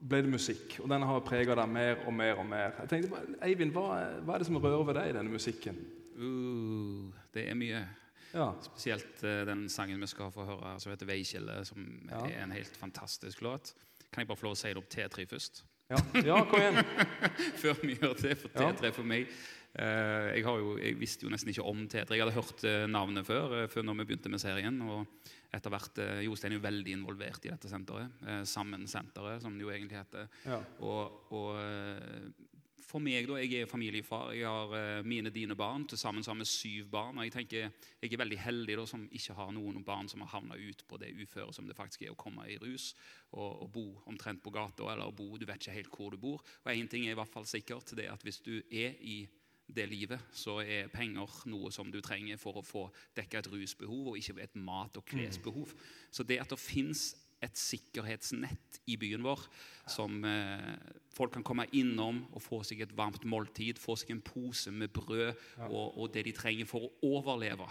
ble 0.00 0.22
det 0.24 0.30
musikk, 0.32 0.78
og 0.80 0.86
den 0.88 1.02
har 1.04 1.18
prega 1.26 1.52
deg 1.58 1.68
mer 1.68 1.98
og 2.08 2.14
mer 2.16 2.38
og 2.40 2.46
mer. 2.48 2.70
Jeg 2.86 2.88
tenkte, 2.88 3.18
Eivind, 3.44 3.74
hva, 3.74 3.88
er- 4.00 4.20
hva 4.24 4.34
er 4.38 4.38
det 4.40 4.46
som 4.48 4.56
rører 4.62 4.86
ved 4.88 4.96
deg 4.96 5.10
i 5.10 5.16
denne 5.18 5.34
musikken? 5.34 5.76
Uh, 6.16 7.10
det 7.34 7.48
er 7.50 7.58
mye. 7.58 7.82
Ja, 8.34 8.52
Spesielt 8.62 9.22
eh, 9.26 9.44
den 9.48 9.68
sangen 9.68 10.00
vi 10.00 10.06
skal 10.10 10.30
få 10.34 10.44
høre, 10.46 10.76
som 10.80 10.92
heter 10.92 11.06
'Veiskille', 11.06 11.64
som 11.64 12.08
Ja. 12.10 12.24
er 12.26 12.42
en 12.44 12.52
helt 12.52 12.76
fantastisk 12.76 13.40
låt. 13.42 13.74
Kan 14.12 14.22
jeg 14.22 14.28
bare 14.28 14.36
få 14.36 14.48
lov 14.50 14.52
å 14.52 14.56
si 14.58 14.68
det 14.68 14.76
opp 14.76 14.90
T3 14.90 15.26
først? 15.26 15.64
ja, 15.90 15.96
ja 16.24 16.44
kom 16.44 16.60
igjen. 16.60 16.84
Før 17.62 17.74
vi 17.82 17.96
gjør 17.96 18.14
det, 18.22 18.38
for 18.38 18.48
T3 18.48 18.92
for 18.92 19.02
meg 19.04 19.26
Uh, 19.70 20.34
jeg, 20.34 20.42
har 20.42 20.56
jo, 20.58 20.70
jeg 20.82 20.96
visste 20.98 21.22
jo 21.22 21.30
nesten 21.30 21.52
ikke 21.52 21.62
om 21.62 21.84
T3. 21.86 22.16
Jeg 22.16 22.24
hadde 22.24 22.34
hørt 22.34 22.64
uh, 22.66 22.86
navnet 22.90 23.22
før, 23.22 23.52
uh, 23.54 23.68
før 23.70 23.84
når 23.86 24.00
vi 24.00 24.06
begynte 24.08 24.32
med 24.32 24.42
serien. 24.42 24.80
og 24.82 25.06
etter 25.54 25.70
hvert, 25.70 25.98
Jostein 26.24 26.52
er 26.52 26.58
jo 26.58 26.62
veldig 26.64 26.92
involvert 26.94 27.46
i 27.46 27.50
dette 27.50 27.70
senteret. 27.70 28.20
Eh, 28.22 28.42
Sammen-senteret, 28.46 29.42
som 29.42 29.56
det 29.58 29.64
jo 29.64 29.72
egentlig 29.74 29.98
heter. 29.98 30.28
Ja. 30.46 30.60
Og, 30.86 31.32
og 31.34 31.56
for 32.90 33.02
meg, 33.02 33.28
da, 33.28 33.38
jeg 33.38 33.62
er 33.62 33.70
familiefar. 33.70 34.32
Jeg 34.34 34.48
har 34.48 34.74
eh, 34.76 35.06
mine 35.06 35.30
dine 35.34 35.56
barn. 35.58 35.86
Til 35.88 35.98
sammen 36.00 36.24
har 36.26 36.38
vi 36.38 36.46
syv 36.48 36.90
barn. 36.90 37.18
Og 37.18 37.26
jeg 37.26 37.34
tenker 37.36 37.68
jeg 38.00 38.12
er 38.12 38.20
veldig 38.20 38.38
heldig 38.42 38.78
da, 38.80 38.86
som 38.90 39.06
ikke 39.06 39.36
har 39.38 39.52
noen 39.54 39.84
barn 39.86 40.10
som 40.10 40.24
har 40.24 40.32
havna 40.34 40.58
ut 40.58 40.84
på 40.88 40.98
det 41.00 41.12
uføret 41.22 41.54
som 41.54 41.68
det 41.68 41.78
faktisk 41.78 42.04
er 42.06 42.14
å 42.14 42.18
komme 42.18 42.48
i 42.50 42.58
rus 42.60 42.92
og, 43.30 43.62
og 43.64 43.68
bo 43.74 43.84
omtrent 44.10 44.42
på 44.42 44.52
gata, 44.54 44.88
eller 44.92 45.14
bo 45.14 45.36
Du 45.38 45.46
vet 45.46 45.60
ikke 45.60 45.76
helt 45.76 45.94
hvor 45.94 46.14
du 46.14 46.18
bor. 46.20 46.42
Og 46.64 46.72
én 46.72 46.90
ting 46.90 47.06
er 47.06 47.14
i 47.14 47.20
hvert 47.20 47.32
fall 47.32 47.46
sikkert, 47.46 47.94
det 47.96 48.08
er 48.08 48.16
at 48.16 48.26
hvis 48.26 48.42
du 48.42 48.56
er 48.58 48.98
i 49.00 49.22
det 49.70 49.86
livet, 49.86 50.18
så 50.34 50.58
er 50.64 50.90
penger 50.90 51.30
noe 51.46 51.70
som 51.70 51.92
du 51.94 52.00
trenger 52.02 52.40
for 52.42 52.58
å 52.58 52.66
få 52.66 52.88
dekka 53.16 53.38
et 53.38 53.50
rusbehov, 53.52 54.08
og 54.10 54.18
ikke 54.18 54.40
et 54.42 54.56
mat- 54.58 54.98
og 54.98 55.06
klesbehov. 55.06 55.74
Så 56.10 56.26
det 56.26 56.40
at 56.42 56.50
det 56.50 56.58
fins 56.58 57.12
et 57.42 57.56
sikkerhetsnett 57.56 58.80
i 58.92 58.96
byen 59.00 59.22
vår 59.24 59.44
som 59.90 60.24
eh, 60.28 60.74
folk 61.16 61.32
kan 61.32 61.44
komme 61.46 61.66
innom 61.72 62.22
og 62.32 62.42
få 62.44 62.62
seg 62.66 62.82
et 62.84 62.96
varmt 62.96 63.24
måltid, 63.24 63.78
få 63.80 63.96
seg 63.96 64.10
en 64.14 64.20
pose 64.24 64.70
med 64.72 64.92
brød 64.92 65.30
og, 65.68 65.96
og 65.98 66.10
det 66.14 66.24
de 66.28 66.32
trenger 66.36 66.68
for 66.68 66.84
å 66.88 66.92
overleve. 67.16 67.68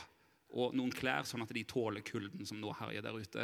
Og 0.58 0.74
noen 0.74 0.90
klær, 0.90 1.28
sånn 1.30 1.44
at 1.46 1.52
de 1.54 1.62
tåler 1.70 2.02
kulden 2.02 2.42
som 2.50 2.58
nå 2.58 2.72
herjer 2.74 3.04
der 3.06 3.14
ute. 3.22 3.44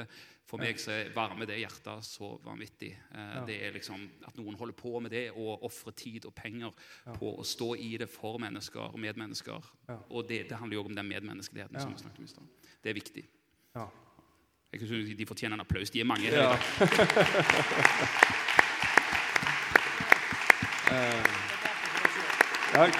For 0.49 0.57
meg 0.57 0.79
så 0.81 0.95
varmer 1.13 1.45
det 1.45 1.59
hjertet 1.59 2.01
så 2.07 2.31
vanvittig. 2.41 2.89
Eh, 3.13 3.35
Det 3.45 3.59
er 3.67 3.75
liksom 3.77 4.07
At 4.25 4.35
noen 4.41 4.57
holder 4.57 4.73
på 4.73 4.99
med 5.05 5.11
det 5.13 5.27
og 5.37 5.61
ofrer 5.69 5.93
tid 5.93 6.25
og 6.25 6.33
penger 6.33 6.73
på 7.19 7.35
å 7.37 7.45
stå 7.45 7.75
i 7.77 7.91
det 8.01 8.09
for 8.09 8.39
mennesker 8.41 8.87
og 8.89 8.97
medmennesker. 8.99 9.69
Og 10.09 10.25
det, 10.27 10.47
det 10.49 10.57
handler 10.57 10.79
jo 10.79 10.85
om 10.89 10.95
den 10.97 11.05
medmenneskeligheten 11.13 11.77
som 11.79 11.93
vi 11.93 12.01
snakket 12.01 12.19
om 12.19 12.25
i 12.25 12.33
stad. 12.33 12.49
Det 12.81 12.89
er 12.89 12.97
viktig. 12.97 13.25
Ja. 13.75 13.85
Jeg 14.73 14.87
synes 14.87 15.17
De 15.17 15.25
fortjener 15.25 15.53
en 15.55 15.61
applaus. 15.61 15.89
De 15.89 15.99
er 15.99 16.05
mange. 16.05 16.31
Ja. 16.31 16.57
dag. 22.75 22.91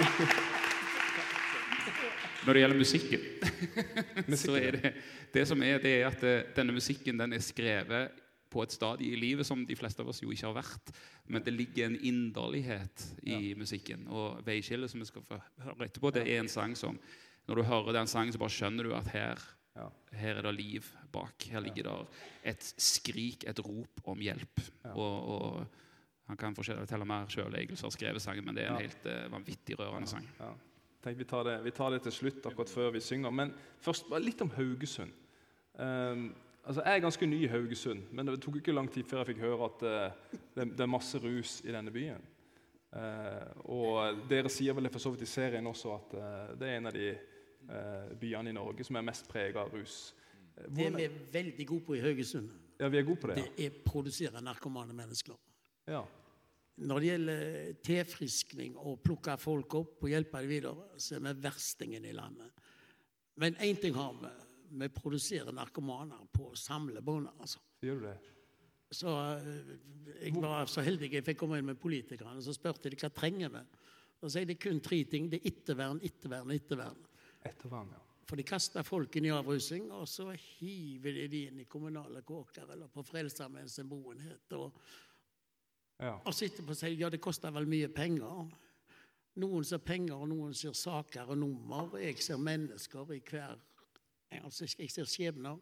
Når 2.46 2.54
det 2.54 2.62
gjelder 2.62 2.78
musikken, 2.78 3.24
så 4.44 4.56
er 4.60 4.78
det 4.78 4.92
det 5.34 5.44
som 5.50 5.64
er, 5.66 5.82
det 5.84 5.96
er 5.98 6.06
at 6.08 6.22
eh, 6.24 6.46
denne 6.56 6.76
musikken 6.76 7.20
den 7.20 7.36
er 7.36 7.44
skrevet 7.44 8.22
på 8.54 8.64
et 8.64 8.76
stadie 8.76 9.12
i 9.12 9.20
livet 9.20 9.48
som 9.48 9.66
de 9.68 9.76
fleste 9.76 10.04
av 10.04 10.12
oss 10.14 10.22
jo 10.24 10.32
ikke 10.32 10.48
har 10.48 10.56
vært. 10.62 10.94
Men 11.28 11.44
det 11.44 11.56
ligger 11.56 11.90
en 11.90 11.98
inderlighet 11.98 13.08
i 13.28 13.56
musikken. 13.58 14.06
Og 14.08 14.40
'Veiskillet', 14.46 14.94
som 14.94 15.02
vi 15.02 15.10
skal 15.10 15.26
få 15.26 15.42
høre 15.66 15.90
etterpå, 15.90 16.14
det 16.16 16.24
er 16.24 16.40
en 16.40 16.52
sang 16.52 16.78
som 16.78 17.00
Når 17.48 17.56
du 17.56 17.64
hører 17.64 17.94
den 17.94 18.08
sangen, 18.08 18.34
så 18.34 18.40
bare 18.42 18.50
skjønner 18.50 18.84
du 18.84 18.96
at 18.98 19.08
her, 19.14 19.42
Ja. 19.76 19.90
her 20.16 20.38
er 20.40 20.46
det 20.48 20.54
liv 20.56 20.86
bak. 21.12 21.44
Her 21.52 21.60
ligger 21.60 21.84
det 21.90 21.96
et 22.54 22.68
skrik, 22.78 23.44
et 23.48 23.60
rop 23.60 24.02
om 24.08 24.22
hjelp. 24.24 24.62
Og, 24.94 25.30
og 25.36 25.66
han 26.30 26.38
kan 26.40 26.56
fortelle 26.56 27.06
mer 27.06 27.28
sjøl, 27.30 27.54
Egil, 27.60 27.78
som 27.78 27.90
har 27.90 27.96
skrevet 27.98 28.24
sangen, 28.24 28.46
men 28.46 28.56
det 28.56 28.64
er 28.66 28.72
en 28.72 28.80
Ja. 28.80 28.88
helt 28.88 29.06
uh, 29.06 29.32
vanvittig 29.34 29.78
rørende 29.80 30.08
sang. 30.10 30.26
Ja. 30.40 30.54
Tenk, 31.04 31.20
vi, 31.20 31.26
tar 31.30 31.44
det, 31.46 31.58
vi 31.64 31.72
tar 31.72 31.92
det 31.94 32.02
til 32.08 32.12
slutt, 32.12 32.46
akkurat 32.50 32.72
før 32.72 32.92
vi 32.96 33.00
synger. 33.04 33.30
Men 33.32 33.52
først 33.84 34.08
bare 34.10 34.24
litt 34.26 34.42
om 34.42 34.50
Haugesund. 34.56 35.12
Um, 35.78 36.34
altså, 36.64 36.82
Jeg 36.82 36.96
er 36.96 37.04
ganske 37.04 37.26
ny 37.30 37.44
i 37.44 37.52
Haugesund, 37.52 38.08
men 38.12 38.26
det 38.26 38.40
tok 38.42 38.56
ikke 38.62 38.74
lang 38.74 38.90
tid 38.90 39.04
før 39.06 39.22
jeg 39.22 39.36
fikk 39.36 39.44
høre 39.44 39.68
at 39.70 39.86
uh, 39.86 40.40
det, 40.56 40.72
det 40.72 40.82
er 40.82 40.90
masse 40.90 41.20
rus 41.22 41.60
i 41.66 41.76
denne 41.76 41.92
byen. 41.94 42.24
Uh, 42.96 43.52
og 43.76 44.24
dere 44.32 44.50
sier 44.50 44.74
vel 44.74 44.88
det 44.88 44.94
for 44.96 45.04
så 45.04 45.12
vidt 45.12 45.26
i 45.28 45.30
serien 45.30 45.68
også 45.68 45.94
at 45.98 46.14
uh, 46.16 46.54
det 46.58 46.70
er 46.70 46.78
en 46.80 46.88
av 46.88 46.96
de 46.96 47.10
byene 48.20 48.52
i 48.52 48.56
Norge 48.56 48.84
som 48.88 48.96
er 49.00 49.06
mest 49.08 49.28
prega 49.32 49.64
av 49.66 49.74
rus. 49.74 50.14
Eh, 50.58 50.68
Det 50.70 50.92
vi 50.96 51.04
er 51.08 51.18
veldig 51.32 51.68
gode 51.68 51.86
på 51.86 51.96
i 51.98 52.04
Haugesund, 52.04 52.52
ja, 52.80 52.90
vi 52.92 52.98
er 53.00 53.08
gode 53.08 53.22
på 53.22 53.28
det. 53.32 53.38
ja. 53.38 53.48
det 53.56 53.66
er 53.66 53.72
å 53.72 53.84
produsere 53.88 54.42
narkomane 54.44 54.94
mennesker. 54.94 55.36
Ja. 55.88 56.04
Når 56.76 57.00
det 57.00 57.08
gjelder 57.08 57.74
tilfriskning 57.88 58.76
og 58.76 59.00
plukke 59.04 59.38
folk 59.40 59.76
opp 59.80 60.04
og 60.04 60.10
hjelpe 60.12 60.42
dem 60.44 60.50
videre, 60.50 60.90
så 61.00 61.16
er 61.16 61.22
vi 61.24 61.34
verstingen 61.46 62.06
i 62.06 62.12
landet. 62.12 62.52
Men 63.40 63.56
én 63.64 63.80
ting 63.80 63.96
har 63.96 64.14
vi. 64.20 64.32
Vi 64.76 64.90
produserer 64.92 65.54
narkomaner 65.56 66.26
på 66.34 66.50
samlebånd. 66.56 67.30
Altså. 67.40 67.60
Gjør 67.82 68.02
du 68.02 68.08
det? 68.10 68.18
Så 68.92 69.12
eh, 69.40 69.72
jeg 70.26 70.36
var 70.36 70.68
så 70.68 70.84
heldig 70.84 71.10
jeg 71.14 71.24
fikk 71.26 71.40
komme 71.40 71.60
inn 71.60 71.66
med 71.70 71.80
politikerne. 71.80 72.44
Så 72.44 72.54
spurte 72.56 72.92
de 72.92 73.00
hva 73.00 73.10
trenger 73.10 73.54
vi. 73.56 73.64
Så 74.20 74.32
sier 74.34 74.48
de 74.50 74.56
kun 74.60 74.80
tre 74.84 75.04
ting. 75.08 75.30
Det 75.32 75.40
er 75.42 75.52
ettervern, 75.52 76.00
ettervern, 76.04 76.52
ettervern. 76.52 77.00
Ettervern, 77.46 77.94
ja. 77.94 78.02
For 78.26 78.40
de 78.40 78.46
kaster 78.48 78.86
folk 78.86 79.16
inn 79.20 79.28
i 79.28 79.34
avrusing, 79.34 79.92
og 79.94 80.08
så 80.10 80.32
hiver 80.34 81.14
de 81.14 81.26
de 81.30 81.42
inn 81.52 81.60
i 81.62 81.68
kommunale 81.70 82.24
kåker 82.26 82.72
eller 82.74 82.90
på 82.90 83.04
Frelsesarmeens 83.06 83.78
boenhet. 83.86 84.56
Og, 84.58 84.80
ja. 86.02 86.16
og 86.16 86.34
sitter 86.34 86.66
på 86.66 86.78
seg 86.78 86.98
ja, 86.98 87.12
det 87.14 87.22
koster 87.22 87.54
vel 87.54 87.70
mye 87.70 87.92
penger. 87.94 88.48
Noen 89.44 89.68
ser 89.68 89.84
penger, 89.86 90.18
og 90.18 90.32
noen 90.32 90.56
ser 90.58 90.74
saker 90.74 91.36
og 91.36 91.38
nummer. 91.38 92.00
Jeg 92.02 92.18
ser 92.24 92.42
mennesker 92.42 93.16
i 93.16 93.22
hver 93.30 93.62
Altså, 94.36 94.66
jeg 94.80 94.90
ser 94.92 95.06
skjebner. 95.08 95.60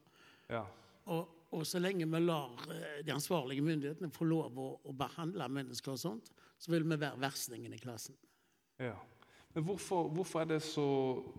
Ja. 0.50 0.64
Og, 1.12 1.28
og 1.54 1.66
så 1.68 1.78
lenge 1.84 2.08
vi 2.10 2.22
lar 2.24 2.56
eh, 2.72 3.02
de 3.06 3.12
ansvarlige 3.14 3.62
myndighetene 3.62 4.10
få 4.10 4.26
lov 4.26 4.58
å, 4.58 4.70
å 4.88 4.94
behandle 4.98 5.46
mennesker 5.52 5.94
og 5.94 6.00
sånt, 6.00 6.32
så 6.58 6.72
vil 6.72 6.88
vi 6.88 6.98
være 6.98 7.20
verstingen 7.22 7.76
i 7.76 7.82
klassen. 7.82 8.16
ja. 8.82 8.96
Men 9.54 9.66
hvorfor, 9.68 10.08
hvorfor 10.10 10.42
er 10.42 10.50
det 10.50 10.62
så 10.66 10.86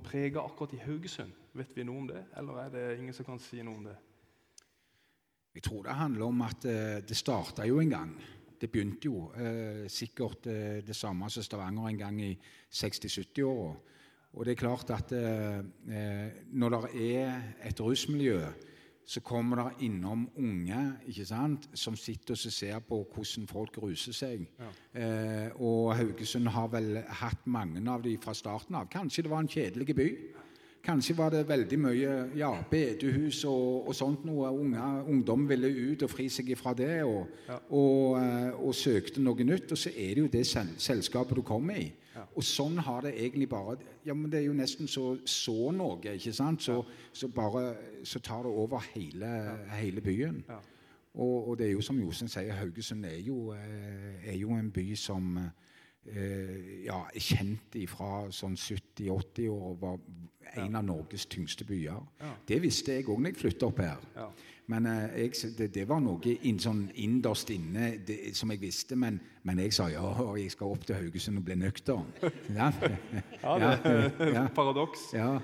prega 0.05 0.45
akkurat 0.45 0.75
i 0.77 0.83
Haugesund? 0.85 1.33
Vet 1.55 1.73
vi 1.75 1.87
noe 1.87 2.03
om 2.03 2.07
det, 2.11 2.21
eller 2.39 2.61
er 2.63 2.71
det 2.71 2.85
ingen 2.99 3.15
som 3.15 3.27
kan 3.27 3.41
si 3.43 3.63
noe 3.63 3.79
om 3.79 3.89
det? 3.89 3.95
Jeg 5.55 5.63
tror 5.67 5.85
det 5.87 5.95
handler 5.99 6.27
om 6.27 6.43
at 6.47 6.67
eh, 6.67 7.01
det 7.07 7.17
starta 7.19 7.67
jo 7.67 7.79
en 7.83 7.91
gang. 7.91 8.15
Det 8.59 8.71
begynte 8.71 9.07
jo 9.07 9.29
eh, 9.39 9.85
sikkert 9.91 10.47
eh, 10.51 10.81
det 10.87 10.97
samme 10.99 11.31
som 11.31 11.47
Stavanger 11.47 11.91
en 11.91 11.99
gang 11.99 12.21
i 12.23 12.33
60-70-åra. 12.71 13.75
Og 14.35 14.47
det 14.47 14.55
er 14.55 14.63
klart 14.63 14.91
at 14.91 15.13
eh, 15.15 15.59
eh, 15.95 16.39
når 16.59 16.75
det 16.75 17.11
er 17.19 17.67
et 17.71 17.83
rusmiljø, 17.83 18.41
så 19.07 19.21
kommer 19.21 19.61
det 19.61 19.87
innom 19.87 20.25
unge 20.41 20.81
ikke 21.11 21.27
sant, 21.29 21.69
som 21.77 21.97
sitter 21.97 22.33
og 22.37 22.53
ser 22.57 22.79
på 22.89 23.03
hvordan 23.15 23.49
folk 23.51 23.77
ruser 23.83 24.17
seg. 24.17 24.47
Eh, 24.97 25.51
og 25.61 25.93
Haugesund 25.99 26.49
har 26.55 26.71
vel 26.73 27.03
hatt 27.21 27.45
mange 27.47 27.85
av 27.91 28.05
de 28.05 28.17
fra 28.23 28.35
starten 28.37 28.79
av. 28.81 28.89
Kanskje 28.93 29.27
det 29.27 29.33
var 29.33 29.45
en 29.45 29.53
kjedelig 29.53 29.97
by. 29.99 30.09
Kanskje 30.85 31.17
var 31.17 31.31
det 31.33 31.47
veldig 31.49 31.79
mye 31.81 32.15
ja, 32.37 32.51
bedehus 32.71 33.39
og, 33.49 33.89
og 33.89 33.95
sånt 33.97 34.27
noe. 34.29 34.51
Unge, 34.53 34.89
ungdom 35.09 35.47
ville 35.49 35.71
ut 35.73 36.05
og 36.05 36.11
fri 36.13 36.27
seg 36.29 36.51
ifra 36.53 36.75
det 36.77 36.99
og, 37.09 37.31
og, 37.71 38.19
eh, 38.21 38.51
og 38.59 38.75
søkte 38.77 39.23
noe 39.25 39.47
nytt. 39.49 39.73
Og 39.73 39.81
så 39.81 39.95
er 39.97 40.13
det 40.13 40.25
jo 40.27 40.33
det 40.35 40.45
sel 40.47 40.75
selskapet 40.77 41.41
du 41.41 41.45
kommer 41.47 41.81
i. 41.81 41.89
Og 42.37 42.45
sånn 42.47 42.77
har 42.85 43.03
det 43.03 43.15
egentlig 43.17 43.49
bare 43.51 43.79
Ja, 44.05 44.13
men 44.15 44.29
det 44.31 44.43
er 44.43 44.47
jo 44.51 44.55
nesten 44.55 44.87
så 44.91 45.17
så 45.25 45.73
noe, 45.73 45.97
ikke 46.05 46.33
sant? 46.37 46.63
Så, 46.63 46.83
så 47.13 47.31
bare 47.33 47.65
så 48.05 48.21
tar 48.21 48.45
det 48.45 48.53
over 48.53 48.85
hele, 48.93 49.31
hele 49.73 50.05
byen. 50.05 50.43
Og, 51.15 51.57
det 51.59 51.69
er 51.69 51.73
jo 51.73 51.81
som 51.81 51.99
Josen 52.03 52.29
sier, 52.29 52.53
Haugesund 52.59 53.07
er 53.07 53.21
jo, 53.23 53.55
eh, 53.55 54.29
er 54.29 54.37
jo 54.37 54.51
en 54.53 54.71
by 54.75 54.95
som 54.99 55.39
ja, 56.07 56.99
er 57.09 57.23
kjent 57.23 57.77
fra 57.89 58.27
sånn 58.35 58.57
70-80 58.61 59.47
år 59.51 59.69
og 59.71 59.79
var 59.81 60.01
en 60.61 60.77
av 60.77 60.85
Norges 60.85 61.25
tyngste 61.27 61.65
byer. 61.67 62.03
Det 62.47 62.59
visste 62.63 62.99
jeg 62.99 63.09
òg 63.09 63.23
når 63.23 63.33
jeg 63.33 63.41
flytta 63.41 63.71
opp 63.71 63.81
her. 63.83 64.05
Ja. 64.17 64.29
Men 64.67 64.87
eh, 64.89 65.17
jeg, 65.25 65.51
det, 65.59 65.69
det 65.75 65.85
var 65.89 66.01
noe 66.01 66.37
inn, 66.49 66.59
sånn 66.63 66.87
innerst 67.01 67.51
inne 67.53 67.91
det, 68.07 68.19
som 68.37 68.53
jeg 68.55 68.63
visste. 68.63 68.97
Men, 68.97 69.19
men 69.45 69.61
jeg 69.61 69.75
sa 69.77 69.91
ja, 69.93 70.05
jeg 70.39 70.55
skal 70.55 70.73
opp 70.73 70.87
til 70.89 70.97
Haugesund 70.97 71.41
og 71.41 71.45
bli 71.49 71.59
nøktern. 71.61 72.09
Ja, 72.57 72.71
Ja, 73.43 73.59
det 73.61 73.73
er 73.91 74.09
ja, 74.37 74.47
et 74.47 74.57
paradoks. 74.57 75.11
ja. 75.17 75.35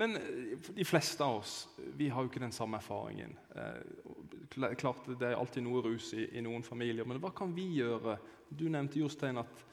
Men 0.00 0.16
eh, 0.16 0.56
de 0.72 0.84
fleste 0.88 1.24
av 1.24 1.42
oss 1.42 1.56
vi 1.98 2.06
har 2.08 2.24
jo 2.24 2.30
ikke 2.30 2.40
den 2.44 2.52
samme 2.52 2.78
erfaringen. 2.80 3.34
Eh, 3.56 4.76
klart 4.80 5.04
Det 5.08 5.28
er 5.30 5.36
alltid 5.36 5.64
noe 5.64 5.82
rus 5.84 6.12
i, 6.16 6.26
i 6.36 6.44
noen 6.44 6.64
familier, 6.64 7.08
men 7.08 7.20
hva 7.20 7.32
kan 7.36 7.52
vi 7.56 7.70
gjøre? 7.80 8.18
Du 8.52 8.66
nevnte 8.68 9.00
Jostein 9.00 9.40
at, 9.40 9.64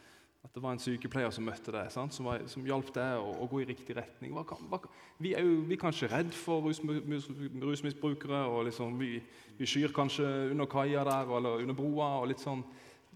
at 0.50 0.56
det 0.58 0.62
var 0.66 0.74
en 0.74 0.82
sykepleier 0.82 1.30
som 1.32 1.46
møtte 1.46 1.70
deg, 1.72 1.92
sant? 1.94 2.14
Som, 2.16 2.26
var, 2.26 2.42
som 2.50 2.64
hjalp 2.66 2.88
deg 2.96 3.20
å, 3.22 3.36
å 3.44 3.48
gå 3.52 3.60
i 3.62 3.68
riktig 3.70 3.94
retning. 3.96 4.34
Hva 4.34 4.42
hva, 4.50 4.80
vi 5.22 5.36
er 5.38 5.46
jo 5.46 5.60
vi 5.70 5.76
er 5.78 5.82
kanskje 5.84 6.10
redd 6.10 6.34
for 6.34 6.66
mus- 6.66 7.30
rusmisbrukere, 7.62 8.42
og 8.50 8.66
liksom 8.66 8.98
vi, 8.98 9.20
vi 9.60 9.68
skyr 9.70 9.94
kanskje 9.94 10.26
under 10.52 10.66
kaia 10.72 11.04
der 11.06 11.30
eller 11.38 11.62
under 11.62 11.78
broa. 11.78 12.16
og 12.24 12.28
litt 12.32 12.42
sånn. 12.42 12.64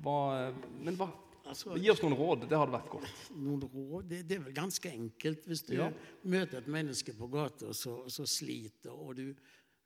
Hva, 0.03 0.51
men 0.81 0.97
hva, 0.99 1.09
Altså, 1.43 1.73
gi 1.75 1.89
oss 1.91 1.99
noen 1.99 2.13
råd. 2.15 2.45
Det 2.47 2.55
hadde 2.55 2.71
vært 2.71 2.87
godt. 2.93 3.17
noen 3.35 3.65
råd, 3.67 4.05
det, 4.07 4.21
det 4.29 4.37
er 4.37 4.43
vel 4.45 4.53
ganske 4.55 4.87
enkelt. 4.93 5.41
Hvis 5.49 5.65
du 5.67 5.73
Ja. 5.75 5.89
møter 6.23 6.61
et 6.61 6.69
menneske 6.71 7.11
på 7.17 7.27
gata 7.33 7.73
som 7.75 8.07
sliter, 8.29 8.93
og 8.95 9.17
du 9.17 9.33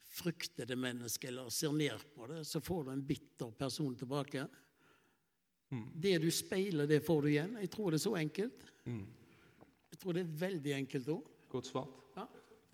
frykter 0.08 0.68
det 0.70 0.78
mennesket 0.78 1.32
eller 1.32 1.50
ser 1.50 1.74
ned 1.74 1.98
på 2.14 2.28
det, 2.30 2.44
så 2.46 2.62
får 2.62 2.84
du 2.86 2.92
en 2.94 3.02
bitter 3.02 3.50
person 3.58 3.96
tilbake. 3.98 4.46
Mm. 5.72 5.86
Det 6.00 6.18
du 6.22 6.30
speiler, 6.32 6.88
det 6.88 7.02
får 7.04 7.22
du 7.22 7.28
igjen. 7.28 7.58
Jeg 7.60 7.70
tror 7.74 7.92
det 7.92 8.00
er 8.00 8.06
så 8.10 8.16
enkelt. 8.16 8.62
Mm. 8.86 9.06
Jeg 9.92 10.00
tror 10.00 10.14
det 10.14 10.22
er 10.24 10.36
veldig 10.48 10.74
enkelt 10.78 11.08
òg. 11.08 11.24
Godt 11.52 11.66
svart. 11.68 12.04
Ja. 12.16 12.26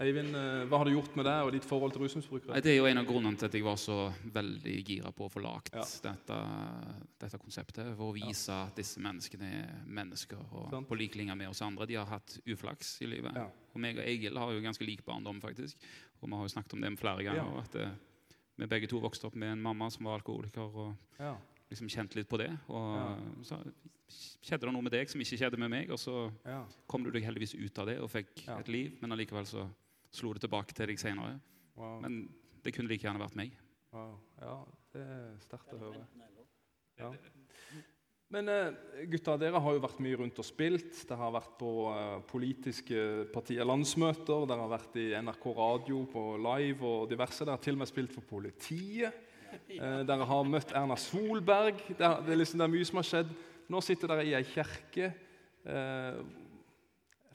Eivind, 0.04 0.34
eh, 0.36 0.64
hva 0.70 0.78
har 0.82 0.86
det 0.90 0.94
gjort 0.96 1.16
med 1.16 1.26
deg 1.26 1.46
og 1.48 1.52
ditt 1.54 1.66
forhold 1.70 1.92
til 1.94 2.02
rusmisbrukere? 2.02 2.62
Det 2.62 2.72
er 2.74 2.78
jo 2.80 2.86
en 2.90 2.98
av 2.98 3.06
grunnene 3.06 3.38
til 3.38 3.46
at 3.46 3.54
jeg 3.54 3.64
var 3.66 3.76
så 3.78 3.98
veldig 4.34 4.76
gira 4.86 5.12
på 5.14 5.26
å 5.28 5.32
få 5.32 5.42
lagt 5.42 5.74
Ja. 5.74 5.84
dette, 6.04 6.38
dette 7.22 7.38
konseptet. 7.38 7.96
For 7.96 8.12
å 8.12 8.14
vise 8.18 8.50
at 8.54 8.76
disse 8.76 9.00
menneskene 9.00 9.50
er 9.64 9.84
mennesker 9.86 10.38
og 10.52 10.70
Sant. 10.72 10.88
på 10.90 10.98
lik 10.98 11.16
linje 11.16 11.36
med 11.38 11.48
oss 11.50 11.62
andre. 11.62 11.86
De 11.86 11.94
har 11.96 12.06
hatt 12.06 12.40
uflaks 12.46 13.02
i 13.02 13.06
livet. 13.06 13.34
Ja. 13.36 13.46
Og 13.74 13.80
meg 13.82 13.98
og 13.98 14.04
Egil 14.06 14.38
har 14.38 14.52
jo 14.52 14.62
ganske 14.62 14.86
lik 14.86 15.06
barndom, 15.06 15.40
faktisk. 15.42 15.76
Og 16.22 16.30
vi 16.30 16.36
har 16.36 16.44
jo 16.48 16.54
snakket 16.54 16.74
om 16.74 16.82
det 16.82 17.00
flere 17.00 17.24
ganger. 17.24 17.54
Ja. 17.54 17.60
At 17.62 17.76
eh, 17.76 17.90
vi 18.58 18.66
begge 18.68 18.88
to 18.90 19.00
vokste 19.00 19.26
opp 19.26 19.36
med 19.36 19.52
en 19.52 19.62
mamma 19.62 19.90
som 19.92 20.06
var 20.06 20.20
alkoholiker. 20.20 20.62
og 20.76 20.96
Ja. 21.20 21.36
Liksom 21.74 21.90
kjent 21.92 22.16
litt 22.16 22.30
på 22.30 22.38
det. 22.40 22.50
Og 22.70 22.96
Ja. 22.96 23.08
så 23.44 23.60
skjedde 24.44 24.68
det 24.68 24.74
noe 24.74 24.82
med 24.86 24.92
deg 24.94 25.10
som 25.10 25.22
ikke 25.22 25.38
skjedde 25.42 25.58
med 25.60 25.70
meg. 25.74 25.90
Og 25.92 25.98
så 26.00 26.32
Ja. 26.46 26.64
kom 26.88 27.04
du 27.04 27.12
deg 27.12 27.24
heldigvis 27.24 27.56
ut 27.58 27.80
av 27.80 27.88
det 27.88 28.00
og 28.00 28.10
fikk 28.10 28.46
Ja. 28.48 28.60
et 28.60 28.68
liv. 28.68 28.98
Men 29.02 29.12
allikevel 29.12 29.46
så 29.46 29.68
slo 30.12 30.34
det 30.34 30.42
tilbake 30.42 30.74
til 30.74 30.88
deg 30.88 30.98
senere. 31.00 31.40
Wow. 31.76 32.00
Men 32.02 32.30
det 32.64 32.74
kunne 32.74 32.88
like 32.88 33.02
gjerne 33.04 33.20
vært 33.20 33.36
meg. 33.36 33.52
wow. 33.92 34.20
Ja, 34.42 34.66
det 34.94 35.02
er 35.02 35.38
sterkt 35.40 35.74
å 35.74 35.80
høre. 35.80 36.06
Ja. 37.00 37.12
Men 38.34 38.50
eh, 38.50 38.72
gutta, 39.12 39.38
dere 39.38 39.60
har 39.62 39.74
jo 39.76 39.80
vært 39.84 40.00
mye 40.02 40.18
rundt 40.18 40.40
og 40.42 40.46
spilt. 40.46 41.04
Det 41.08 41.16
har 41.18 41.32
vært 41.36 41.52
på 41.60 41.70
eh, 41.94 42.22
politiske 42.32 43.28
partier, 43.32 43.64
landsmøter. 43.64 44.48
Dere 44.50 44.58
har 44.64 44.72
vært 44.74 44.96
i 44.98 45.12
NRK 45.22 45.46
Radio 45.56 46.06
på 46.10 46.24
live 46.42 46.82
og 46.84 47.10
diverse. 47.12 47.46
Dere 47.46 47.54
har 47.58 47.62
til 47.62 47.76
og 47.76 47.84
med 47.84 47.88
spilt 47.92 48.12
for 48.16 48.22
politiet. 48.22 49.14
Eh, 49.74 50.00
dere 50.08 50.30
har 50.30 50.48
møtt 50.50 50.72
Erna 50.76 50.98
Solberg. 51.00 51.84
Det 51.90 52.00
er, 52.00 52.24
det, 52.24 52.34
er 52.36 52.42
liksom, 52.42 52.62
det 52.62 52.68
er 52.68 52.74
mye 52.76 52.88
som 52.90 53.02
har 53.02 53.10
skjedd. 53.10 53.36
Nå 53.74 53.84
sitter 53.86 54.14
dere 54.14 54.26
i 54.28 54.34
ei 54.38 54.44
kirke. 54.48 55.12
Eh, 55.64 56.24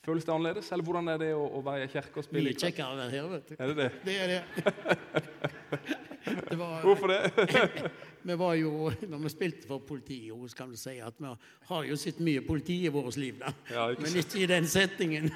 føles 0.05 0.25
det 0.25 0.35
annerledes, 0.35 0.73
eller 0.73 0.87
hvordan 0.89 1.13
er 1.13 1.23
det 1.25 1.33
å, 1.37 1.47
å 1.59 1.63
være 1.65 1.85
i 1.85 1.89
ei 1.89 1.93
kirke 1.93 2.23
og 2.23 2.29
spille? 2.29 2.53
Mye 2.53 2.61
kjekkere 2.65 2.93
å 2.93 3.01
være 3.01 3.15
her, 3.17 3.31
vet 3.37 3.51
du. 3.51 3.57
Er 3.59 3.73
det 3.73 3.79
det? 3.81 3.91
Det 4.09 4.19
er 4.25 4.37
det. 4.37 5.97
det 6.51 6.57
var, 6.57 6.83
Hvorfor 6.83 7.07
det? 7.07 7.91
vi 8.23 8.35
var 8.35 8.55
jo, 8.55 8.93
når 9.01 9.19
vi 9.19 9.29
spilte 9.29 9.69
for 9.69 9.79
politiet, 9.79 10.51
så 10.51 10.57
kan 10.57 10.71
du 10.71 10.77
si 10.77 10.99
at 11.01 11.15
vi 11.19 11.33
har 11.71 11.85
jo 11.89 11.97
sett 11.97 12.21
mye 12.25 12.43
politi 12.47 12.85
i 12.87 12.93
vårt 12.93 13.17
liv, 13.17 13.39
da. 13.41 13.53
Ja, 13.73 13.91
ikke 13.91 14.03
Men 14.03 14.17
ikke 14.23 14.43
i 14.43 14.47
den 14.47 14.67
settingen. 14.67 15.31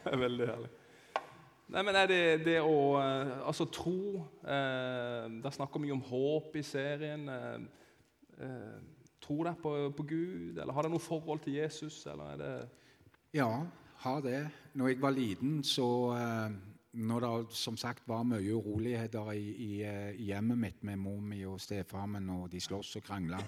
Det 0.00 0.12
er 0.12 0.16
veldig 0.16 0.46
herlig. 0.46 0.70
Nei, 1.70 1.82
men 1.86 1.94
Er 1.94 2.08
det 2.10 2.22
det 2.42 2.56
å 2.66 2.78
eh, 2.98 3.36
altså 3.46 3.66
tro 3.70 4.24
eh, 4.42 5.26
Det 5.30 5.46
er 5.46 5.54
snakk 5.54 5.76
mye 5.78 5.94
om 5.94 6.02
håp 6.02 6.56
i 6.58 6.64
serien. 6.66 7.28
Eh, 7.30 7.60
eh, 8.42 8.80
tror 9.22 9.44
dere 9.46 9.60
på, 9.60 9.74
på 9.94 10.06
Gud, 10.08 10.58
eller 10.58 10.74
har 10.74 10.86
dere 10.86 10.96
noe 10.96 11.04
forhold 11.04 11.44
til 11.44 11.60
Jesus? 11.60 12.02
Eller 12.10 12.32
er 12.32 12.40
det 12.40 12.56
Ja, 13.38 13.52
har 14.02 14.20
det. 14.24 14.42
Når 14.74 14.90
jeg 14.90 15.00
var 15.02 15.14
liten, 15.14 15.62
så 15.62 15.88
eh, 16.16 16.58
Når 16.92 17.22
det 17.22 17.54
som 17.54 17.76
sagt 17.78 18.08
var 18.10 18.26
mye 18.26 18.42
uroligheter 18.50 19.30
i, 19.38 19.46
i, 19.54 19.72
eh, 19.86 20.16
hjemmet 20.26 20.58
mitt 20.58 20.82
med 20.82 20.98
mor 20.98 21.20
mi 21.22 21.44
og 21.46 21.60
stefarmen, 21.62 22.26
og 22.34 22.48
de 22.50 22.58
sloss 22.60 22.96
og 22.98 23.04
krangla, 23.06 23.38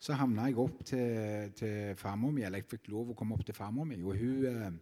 så 0.00 0.16
havna 0.16 0.46
jeg 0.48 0.56
opp 0.56 0.84
til, 0.88 1.52
til 1.52 1.96
farmor 2.00 2.32
mi. 2.32 2.46
Eller 2.46 2.62
jeg 2.62 2.70
fikk 2.70 2.88
lov 2.88 3.12
å 3.12 3.18
komme 3.18 3.36
opp 3.36 3.44
til 3.44 3.58
farmor 3.58 3.84
mi. 3.84 4.00
Og 4.00 4.16
hun 4.16 4.78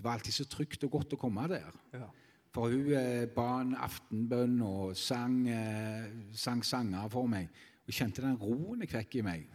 Det 0.00 0.04
var 0.04 0.16
alltid 0.16 0.32
så 0.32 0.44
trygt 0.48 0.84
og 0.86 0.94
godt 0.94 1.12
å 1.12 1.16
komme 1.20 1.42
der. 1.52 1.74
Ja. 1.92 2.06
For 2.56 2.72
hun 2.72 2.86
eh, 2.96 3.26
ba 3.28 3.58
en 3.60 3.74
aftenbønn 3.76 4.54
og 4.64 4.94
sang, 4.96 5.42
eh, 5.44 6.06
sang 6.32 6.62
sanger 6.64 7.10
for 7.12 7.28
meg. 7.28 7.50
Og 7.84 7.92
kjente 7.92 8.24
den 8.24 8.38
roen 8.40 8.80
jeg 8.80 8.88
fikk 8.94 9.18
i 9.20 9.26
meg. 9.26 9.50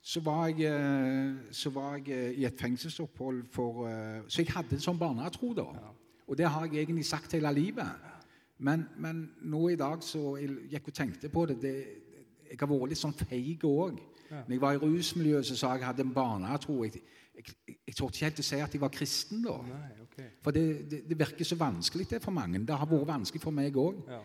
Så 0.00 0.22
var 0.24 0.48
jeg, 0.48 0.72
eh, 0.72 1.52
så 1.52 1.68
var 1.70 1.98
jeg 1.98 2.16
eh, 2.16 2.40
i 2.40 2.48
et 2.48 2.56
fengselsopphold 2.56 3.42
for 3.52 3.84
eh, 3.90 4.22
Så 4.24 4.40
jeg 4.40 4.54
hadde 4.54 4.78
en 4.78 4.86
sånn 4.88 4.98
barnetro, 4.98 5.52
da. 5.52 5.68
Og 6.24 6.40
det 6.40 6.48
har 6.48 6.64
jeg 6.64 6.80
egentlig 6.80 7.04
sagt 7.04 7.36
hele 7.36 7.52
livet. 7.52 8.08
Men, 8.56 8.88
men 8.96 9.26
nå 9.44 9.66
i 9.68 9.76
dag 9.76 10.00
så 10.00 10.38
jeg 10.40 10.56
gikk 10.72 10.88
og 10.88 10.96
tenkte 10.96 11.28
på 11.28 11.44
det, 11.52 11.60
det 11.60 11.76
Jeg 12.48 12.56
har 12.56 12.72
vært 12.72 12.96
litt 12.96 13.04
sånn 13.04 13.20
feig 13.20 13.68
òg. 13.68 14.00
Når 14.30 14.54
jeg 14.56 14.64
var 14.64 14.78
i 14.78 14.80
rusmiljøet, 14.80 15.46
så 15.46 15.56
sa 15.58 15.74
jeg 15.74 15.74
at 15.74 15.80
jeg 15.82 15.92
hadde 15.92 16.08
en 16.08 16.14
barnetro. 16.14 16.84
Jeg, 16.86 17.02
jeg, 17.40 17.76
jeg, 17.86 17.94
torde 17.96 18.14
ikke 18.14 18.28
helt 18.28 18.42
å 18.42 18.46
si 18.46 18.60
at 18.60 18.76
jeg 18.76 18.82
var 18.82 18.92
kristen 18.94 19.42
da. 19.44 19.56
Nei, 19.66 19.88
okay. 20.04 20.28
For 20.44 20.56
det, 20.56 20.66
det, 20.90 21.00
det 21.08 21.18
virker 21.18 21.48
så 21.48 21.58
vanskelig 21.60 22.06
det 22.12 22.20
for 22.24 22.36
mange. 22.36 22.60
Det 22.66 22.76
har 22.76 22.90
vært 22.90 23.08
vanskelig 23.08 23.42
for 23.42 23.56
meg 23.56 23.78
òg. 23.80 24.04
Ja. 24.10 24.20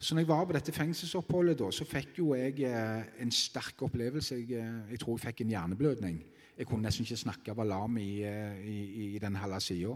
Så 0.00 0.16
når 0.16 0.24
jeg 0.24 0.30
var 0.30 0.46
på 0.48 0.56
dette 0.56 0.72
fengselsoppholdet, 0.72 1.58
da, 1.60 1.66
så 1.76 1.84
fikk 1.84 2.22
jo 2.22 2.30
jeg 2.32 2.62
eh, 2.64 3.10
en 3.20 3.32
sterk 3.34 3.82
opplevelse. 3.84 4.38
Jeg, 4.40 4.56
eh, 4.56 4.94
jeg 4.94 5.02
tror 5.02 5.18
jeg 5.18 5.26
fikk 5.26 5.42
en 5.44 5.52
hjerneblødning. 5.52 6.22
Jeg 6.56 6.68
kunne 6.68 6.88
nesten 6.88 7.04
ikke 7.04 7.20
snakke, 7.20 7.56
var 7.56 7.68
lam 7.68 7.98
i, 8.00 8.22
eh, 8.24 8.62
i, 8.64 8.78
i 9.10 9.20
den 9.20 9.36
halve 9.36 9.60
sida. 9.60 9.92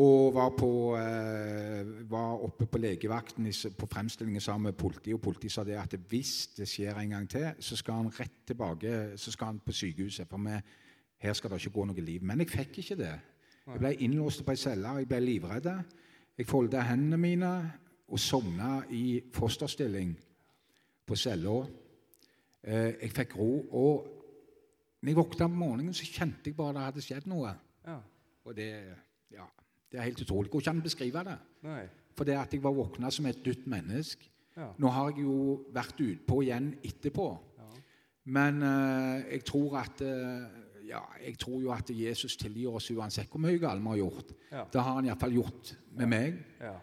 Og 0.00 0.34
var, 0.34 0.52
på, 0.56 0.96
eh, 0.96 1.88
var 2.08 2.44
oppe 2.44 2.64
på 2.66 2.80
legevakten 2.80 3.48
i, 3.48 3.52
på 3.52 3.88
fremstillingen 3.92 4.40
sammen 4.40 4.70
med 4.70 4.78
politiet, 4.80 5.14
og 5.14 5.20
politiet 5.20 5.52
sa 5.52 5.64
det 5.68 5.76
at 5.76 5.96
hvis 6.08 6.46
det 6.56 6.68
skjer 6.68 6.96
en 6.96 7.16
gang 7.16 7.28
til, 7.28 7.50
så 7.60 7.76
skal 7.76 8.00
han 8.00 8.12
rett 8.20 8.38
tilbake 8.48 9.18
så 9.20 9.32
skal 9.32 9.52
han 9.52 9.60
på 9.60 9.72
sykehuset. 9.72 10.28
For 10.28 10.40
vi, 10.40 10.56
her 11.22 11.36
skal 11.38 11.52
det 11.52 11.60
ikke 11.62 11.76
gå 11.76 11.84
noe 11.88 12.04
liv. 12.04 12.24
Men 12.26 12.42
jeg 12.42 12.50
fikk 12.50 12.80
ikke 12.82 12.98
det. 12.98 13.12
Jeg 13.66 13.78
ble 13.78 13.92
innlåst 14.02 14.42
på 14.42 14.54
ei 14.54 14.58
celle, 14.58 14.96
jeg 14.98 15.08
ble 15.10 15.20
livredd. 15.22 15.68
Jeg 16.38 16.48
folda 16.48 16.82
hendene 16.88 17.20
mine 17.20 17.52
og 18.12 18.20
sovna 18.20 18.80
i 18.90 19.20
fosterstilling 19.34 20.16
på 21.06 21.18
cella. 21.18 21.60
Eh, 22.62 22.90
jeg 23.04 23.14
fikk 23.14 23.36
ro. 23.38 23.50
Og 23.70 24.08
når 25.02 25.12
jeg 25.12 25.18
våkna 25.20 25.46
om 25.46 25.56
morgenen, 25.62 25.94
så 25.94 26.08
kjente 26.08 26.50
jeg 26.50 26.58
bare 26.58 26.74
det 26.78 26.86
hadde 26.88 27.06
skjedd 27.06 27.30
noe. 27.30 27.54
Ja. 27.86 28.00
Og 28.42 28.56
det, 28.58 28.68
ja, 29.30 29.46
det 29.90 30.00
er 30.00 30.08
helt 30.10 30.24
utrolig. 30.24 30.50
Går 30.50 30.64
ikke 30.64 30.74
an 30.74 30.82
å 30.82 30.88
beskrive 30.88 31.24
det. 31.30 31.38
Nei. 31.68 31.82
For 32.18 32.28
det 32.28 32.36
at 32.40 32.52
jeg 32.52 32.64
var 32.64 32.74
våkna 32.76 33.10
som 33.14 33.26
et 33.30 33.40
dødt 33.44 33.68
menneske. 33.70 34.28
Ja. 34.56 34.68
Nå 34.76 34.90
har 34.92 35.12
jeg 35.12 35.24
jo 35.24 35.62
vært 35.72 36.02
utpå 36.02 36.42
igjen 36.44 36.74
etterpå. 36.84 37.30
Men 38.24 38.62
uh, 38.62 39.18
jeg 39.26 39.42
tror 39.48 39.80
at 39.80 40.02
eh, 40.06 40.58
ja, 40.92 41.02
jeg 41.24 41.38
tror 41.40 41.60
jo 41.64 41.72
at 41.74 41.90
Jesus 41.96 42.36
tilgir 42.40 42.76
oss 42.76 42.90
uansett 42.92 43.30
hvor 43.32 43.40
mye 43.42 43.58
galt 43.62 43.82
vi 43.82 43.92
har 43.94 44.00
gjort. 44.04 44.32
Ja. 44.52 44.64
Det 44.72 44.86
har 44.86 44.98
han 45.00 45.08
iallfall 45.08 45.36
gjort 45.40 45.74
med 45.98 46.10
meg. 46.12 46.40
Ja. 46.60 46.78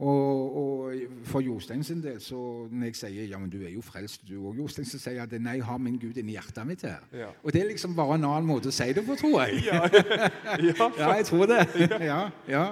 Og, 0.00 0.56
og 0.56 1.24
for 1.28 1.44
Jostein 1.44 1.82
sin 1.84 2.00
del, 2.00 2.20
så 2.24 2.38
når 2.72 2.88
jeg 2.88 2.96
sier 2.96 3.26
ja, 3.28 3.38
men 3.38 3.50
du 3.52 3.58
er 3.60 3.74
jo 3.74 3.82
frelst, 3.84 4.22
du 4.24 4.38
òg, 4.38 4.56
Jostein, 4.62 4.86
så 4.88 4.96
sier 4.96 5.18
jeg 5.18 5.26
at 5.26 5.34
nei, 5.36 5.58
jeg 5.58 5.66
har 5.68 5.80
min 5.82 5.98
Gud 6.00 6.16
inni 6.16 6.38
hjertet 6.38 6.64
mitt 6.68 6.84
her. 6.88 7.02
Ja. 7.12 7.28
Og 7.44 7.52
det 7.52 7.60
er 7.60 7.68
liksom 7.68 7.92
bare 7.98 8.16
en 8.16 8.24
annen 8.24 8.48
måte 8.48 8.72
å 8.72 8.74
si 8.74 8.86
det 8.96 9.04
på, 9.04 9.18
tror 9.20 9.42
jeg. 9.44 9.66
Ja, 9.68 9.82
Ja, 10.96 11.10
jeg 11.18 11.26
tror 11.28 11.44
det. 11.50 11.66
Ja, 12.00 12.22
ja. 12.48 12.64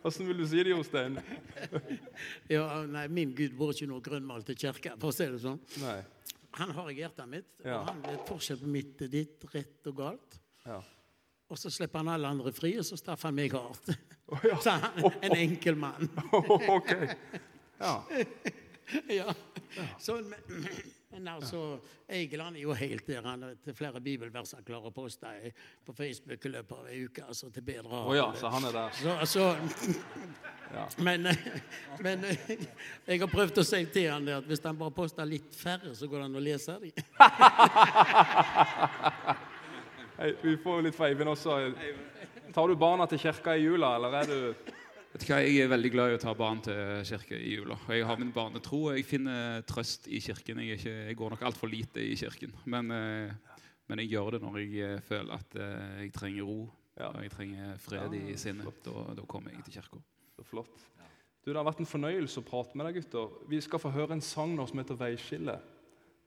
Hvordan 0.00 0.30
vil 0.30 0.40
du 0.40 0.46
si 0.48 0.62
det, 0.64 0.72
Jostein? 0.72 1.18
Ja, 2.54 2.64
nei, 2.88 3.04
min 3.12 3.36
Gud 3.36 3.52
bor 3.58 3.74
ikke 3.76 3.90
noe 3.90 4.00
grønnmalte 4.04 4.56
kirke, 4.56 4.94
for 4.96 5.12
å 5.12 5.14
si 5.14 5.28
det 5.28 5.42
sånn. 5.44 5.60
Nei. 5.84 5.98
Han 6.58 6.70
har 6.74 6.88
i 6.90 6.94
hjertet 6.98 7.28
mitt, 7.30 7.50
Ja. 7.64 7.78
og 7.80 7.86
han 7.86 8.00
vet 8.02 8.24
forskjell 8.28 8.58
på 8.58 8.66
mitt 8.66 9.02
og 9.02 9.10
ditt, 9.12 9.44
rett 9.54 9.86
og 9.86 9.96
galt. 9.96 10.38
Ja. 10.66 10.80
Og 11.50 11.58
så 11.58 11.70
slipper 11.70 11.98
han 12.02 12.08
alle 12.08 12.28
andre 12.30 12.52
fri, 12.52 12.76
og 12.78 12.84
så 12.86 12.96
straffer 12.98 13.28
han 13.30 13.34
meg 13.38 13.52
hardt. 13.52 13.90
Oh, 14.30 14.38
ja. 14.46 14.56
Så 14.64 14.70
han 14.70 15.04
en 15.26 15.36
enkel 15.36 15.76
mann. 15.76 16.10
ok. 16.76 16.92
Ja. 17.80 17.94
ja. 19.08 19.32
Så, 19.98 20.18
men, 20.20 20.66
men 21.20 21.34
altså, 21.34 21.78
Egil 22.08 22.40
han 22.40 22.54
er 22.56 22.62
jo 22.62 22.72
helt 22.72 23.06
der. 23.06 23.20
Han 23.24 23.42
har 23.44 23.56
til 23.64 23.74
flere 23.76 24.00
bibelvers 24.00 24.54
han 24.56 24.64
klarer 24.64 24.88
å 24.88 24.92
poste 24.94 25.28
på 25.84 25.92
Facebook 25.92 26.46
i 26.48 26.52
løpet 26.54 26.72
av 26.78 26.86
ei 26.88 27.02
uke. 27.04 27.24
altså 27.28 27.50
til 27.52 27.64
bedre 27.66 27.90
oh, 27.92 28.14
ja, 28.16 28.30
så 28.40 28.48
han 28.48 28.64
er 28.64 28.72
der. 28.72 28.90
Så, 28.96 29.10
så, 29.34 29.44
men, 30.96 31.28
men 32.00 32.24
jeg 32.24 33.20
har 33.20 33.28
prøvd 33.28 33.60
å 33.60 33.66
si 33.68 33.82
til 33.92 34.08
han 34.08 34.28
at 34.32 34.48
hvis 34.48 34.64
han 34.64 34.80
bare 34.80 34.96
poster 34.96 35.28
litt 35.28 35.52
færre, 35.56 35.92
så 35.94 36.08
går 36.08 36.22
det 36.22 36.30
an 36.30 36.40
å 36.40 36.44
lese 36.48 36.78
dem. 36.80 36.92
Hei, 40.20 40.34
vi 40.40 40.56
får 40.64 40.80
jo 40.80 40.86
litt 40.88 40.96
fra 40.96 41.08
Eivind 41.12 41.32
også. 41.32 41.60
Tar 42.54 42.68
du 42.68 42.80
barna 42.80 43.04
til 43.12 43.20
kirka 43.20 43.56
i 43.56 43.66
jula, 43.68 43.94
eller 43.98 44.22
er 44.22 44.26
du 44.32 44.72
Vet 45.10 45.24
du 45.24 45.30
hva, 45.32 45.40
Jeg 45.42 45.64
er 45.64 45.70
veldig 45.72 45.90
glad 45.90 46.12
i 46.12 46.16
å 46.16 46.22
ta 46.22 46.32
barn 46.38 46.60
til 46.62 47.00
kirke 47.08 47.34
i 47.34 47.56
jula. 47.56 47.74
Jeg 47.90 48.04
har 48.06 48.18
min 48.20 48.30
barnetro, 48.30 48.84
og 48.86 48.94
jeg 48.94 49.08
finner 49.08 49.64
trøst 49.66 50.06
i 50.06 50.20
kirken. 50.22 50.60
Jeg, 50.62 50.78
ikke, 50.78 50.92
jeg 51.08 51.16
går 51.18 51.34
nok 51.34 51.42
altfor 51.48 51.70
lite 51.72 52.04
i 52.04 52.14
kirken. 52.18 52.54
Men, 52.70 52.92
eh, 52.94 53.56
men 53.90 54.04
jeg 54.04 54.12
gjør 54.12 54.36
det 54.36 54.42
når 54.44 54.60
jeg 54.60 54.84
eh, 54.86 55.02
føler 55.02 55.34
at 55.34 55.56
eh, 55.58 56.04
jeg 56.04 56.14
trenger 56.14 56.46
ro 56.46 56.60
og 57.00 57.22
jeg 57.24 57.32
trenger 57.32 57.76
fred 57.80 58.14
i 58.18 58.36
sinnet. 58.38 58.82
Da, 58.84 59.02
da 59.16 59.26
kommer 59.26 59.54
jeg 59.54 59.64
til 59.66 59.80
kirka. 59.80 59.98
Flott. 60.46 60.86
Du, 61.42 61.50
Det 61.50 61.56
har 61.56 61.66
vært 61.66 61.80
en 61.82 61.88
fornøyelse 61.88 62.42
å 62.42 62.46
prate 62.46 62.76
med 62.76 62.86
deg, 62.86 63.00
gutter. 63.00 63.34
Vi 63.48 63.60
skal 63.64 63.80
få 63.82 63.90
høre 63.94 64.14
en 64.14 64.24
sang 64.24 64.52
nå 64.54 64.66
som 64.68 64.78
heter 64.78 64.98
'Veiskille'. 65.00 65.58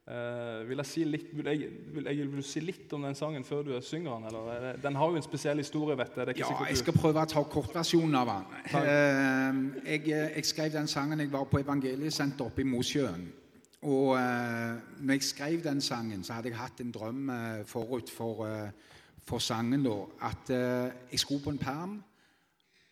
Eh, 0.03 0.63
vil, 0.67 0.81
jeg 0.81 0.87
si 0.89 1.03
litt, 1.07 1.29
vil, 1.31 1.47
jeg, 1.47 1.67
vil, 1.95 2.07
jeg, 2.09 2.25
vil 2.27 2.41
du 2.41 2.43
si 2.43 2.59
litt 2.59 2.91
om 2.91 3.05
den 3.07 3.15
sangen 3.15 3.45
før 3.47 3.61
du 3.63 3.71
synger 3.79 4.17
den? 4.17 4.25
Eller? 4.27 4.49
er 4.73 4.81
Den 4.83 4.97
har 4.99 5.13
jo 5.13 5.15
en 5.15 5.23
spesiell 5.23 5.61
historie, 5.63 5.95
vet 5.95 6.17
jeg. 6.19 6.35
Ja, 6.41 6.49
jeg 6.67 6.81
skal 6.81 6.97
prøve 6.97 7.23
å 7.23 7.29
ta 7.31 7.43
kortversjonen 7.47 8.17
av 8.19 8.31
den. 8.33 8.49
Uh, 8.73 9.61
jeg, 9.87 10.03
jeg 10.11 10.49
skrev 10.49 10.73
den 10.75 10.91
sangen 10.91 11.23
jeg 11.23 11.31
var 11.31 11.47
på 11.47 11.63
evangeliesenteret 11.63 12.51
oppe 12.51 12.65
i 12.65 12.67
Mosjøen. 12.67 13.23
Og 13.83 14.11
uh, 14.17 14.75
når 14.99 15.21
jeg 15.21 15.29
skrev 15.29 15.63
den 15.63 15.79
sangen, 15.79 16.27
så 16.27 16.35
hadde 16.35 16.51
jeg 16.51 16.59
hatt 16.59 16.83
en 16.83 16.91
drøm 16.91 17.31
eh, 17.31 17.63
forut 17.67 18.11
for, 18.11 18.43
eh, 18.47 18.93
for 19.23 19.43
sangen. 19.43 19.87
da, 19.87 19.97
At 20.27 20.51
eh, 20.51 20.91
jeg 21.11 21.23
skulle 21.23 21.43
på 21.47 21.55
en 21.55 21.63
perm. 21.63 21.97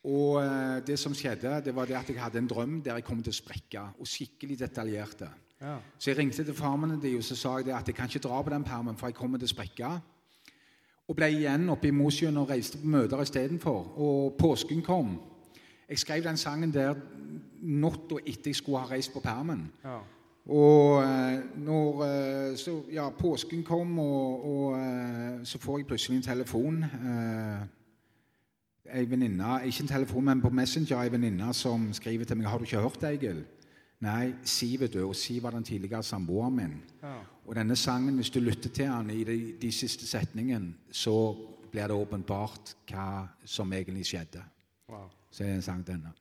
Og 0.08 0.40
eh, 0.42 0.80
det 0.88 0.98
som 1.00 1.14
skjedde, 1.16 1.60
det 1.66 1.76
var 1.76 1.86
det 1.86 2.00
at 2.00 2.10
jeg 2.10 2.20
hadde 2.24 2.40
en 2.40 2.50
drøm 2.50 2.82
der 2.82 2.98
jeg 3.00 3.06
kom 3.08 3.22
til 3.24 3.36
å 3.36 3.40
sprekke. 3.40 3.88
Og 4.00 4.08
skikkelig 4.08 4.60
detaljerte. 4.64 5.30
Ja. 5.62 5.78
Så 5.98 6.10
jeg 6.10 6.18
ringte 6.18 6.44
til 6.44 6.54
farmen 6.54 6.92
og 6.92 7.24
så 7.24 7.36
sa 7.36 7.58
jeg 7.58 7.66
det 7.66 7.74
at 7.74 7.88
jeg 7.88 7.96
kan 7.96 8.06
ikke 8.06 8.20
dra 8.20 8.42
på 8.42 8.50
den 8.50 8.64
permen, 8.64 8.98
for 8.98 9.08
jeg 9.08 9.16
kommer 9.16 9.38
til 9.38 9.46
å 9.46 9.54
sprekke. 9.54 9.92
Og 11.08 11.16
ble 11.16 11.28
igjen 11.30 11.70
oppe 11.70 11.90
i 11.90 11.92
Mosjøen 11.92 12.38
og 12.38 12.50
reiste 12.50 12.80
på 12.80 12.88
møter 12.88 13.22
istedenfor. 13.22 13.94
Og 13.98 14.34
påsken 14.40 14.82
kom. 14.82 15.20
Jeg 15.90 16.00
skrev 16.00 16.24
den 16.24 16.38
sangen 16.38 16.74
der 16.74 16.96
natta 17.62 18.16
etter 18.26 18.50
jeg 18.50 18.56
skulle 18.56 18.80
ha 18.80 18.90
reist 18.90 19.14
på 19.14 19.20
permen. 19.20 19.68
Ja. 19.84 20.00
Og 20.50 21.04
eh, 21.04 21.44
når 21.62 22.04
eh, 22.06 22.58
så, 22.58 22.82
ja, 22.92 23.10
påsken 23.10 23.64
kom, 23.64 24.00
og, 24.00 24.46
og 24.46 24.80
eh, 24.80 25.46
så 25.46 25.60
får 25.62 25.78
jeg 25.78 25.88
plutselig 25.88 26.18
en 26.18 26.24
telefon. 26.24 26.84
Eh, 26.84 27.62
ei 28.98 29.06
venninne, 29.10 29.60
ikke 29.66 29.84
en 29.84 29.88
telefon, 29.88 30.26
men 30.26 30.42
på 30.42 30.50
Messenger, 30.50 31.04
ei 31.04 31.12
venninne 31.12 31.54
som 31.54 31.94
skriver 31.94 32.26
til 32.26 32.38
meg 32.38 32.48
'Har 32.48 32.58
du 32.58 32.64
ikke 32.64 32.82
hørt, 32.82 33.04
Egil?' 33.04 33.46
Nei, 34.02 34.34
Siv 34.44 34.82
er 34.82 34.88
død, 34.88 35.04
og 35.12 35.16
Siv 35.16 35.44
var 35.44 35.54
den 35.54 35.64
tidligere 35.64 36.04
samboeren 36.04 36.56
min. 36.56 36.74
Ja. 37.04 37.20
Og 37.46 37.56
denne 37.56 37.76
sangen, 37.76 38.16
hvis 38.16 38.30
du 38.30 38.40
lytter 38.40 38.70
til 38.70 38.90
den 38.90 39.10
i 39.10 39.24
de, 39.24 39.38
de 39.62 39.72
siste 39.72 40.08
setningene, 40.08 40.74
så 40.92 41.36
blir 41.72 41.88
det 41.88 41.96
åpenbart 41.96 42.76
hva 42.90 43.28
som 43.46 43.74
egentlig 43.74 44.06
skjedde. 44.10 44.42
Wow. 44.90 45.08
Så 45.32 45.44
er 45.44 45.48
det 45.48 45.56
en 45.62 45.68
sang 45.70 45.86
denne. 45.88 46.12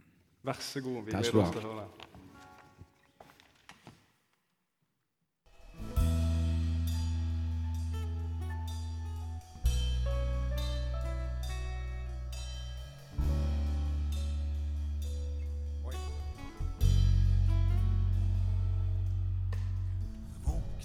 Vær 0.45 0.61
så 0.61 0.81
god. 0.81 1.03
Vi 1.05 1.11
gleder 1.11 1.43
oss 1.43 1.57
til 1.57 1.65
å 1.65 1.73
høre 1.73 1.87
det. 1.87 2.10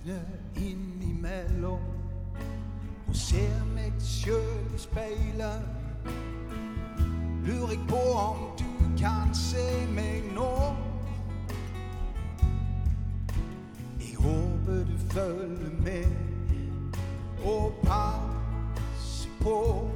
Våkne 0.06 0.22
innimellom 0.56 1.80
og 3.08 3.16
ser 3.16 3.64
meg 3.76 3.94
sjøl 4.02 4.76
i 4.76 4.78
speilet. 4.78 5.62
Lurer 7.46 7.72
jeg 7.72 7.80
på 7.90 8.02
om 8.14 8.38
du 8.60 8.66
kan 9.00 9.34
se 9.34 9.86
meg 9.96 10.24
nå. 10.36 10.76
Jeg 14.00 14.16
håper 14.20 14.86
du 14.90 14.98
følger 15.14 15.74
med 15.84 16.06
og 17.46 17.74
passer 17.84 19.30
på. 19.42 19.90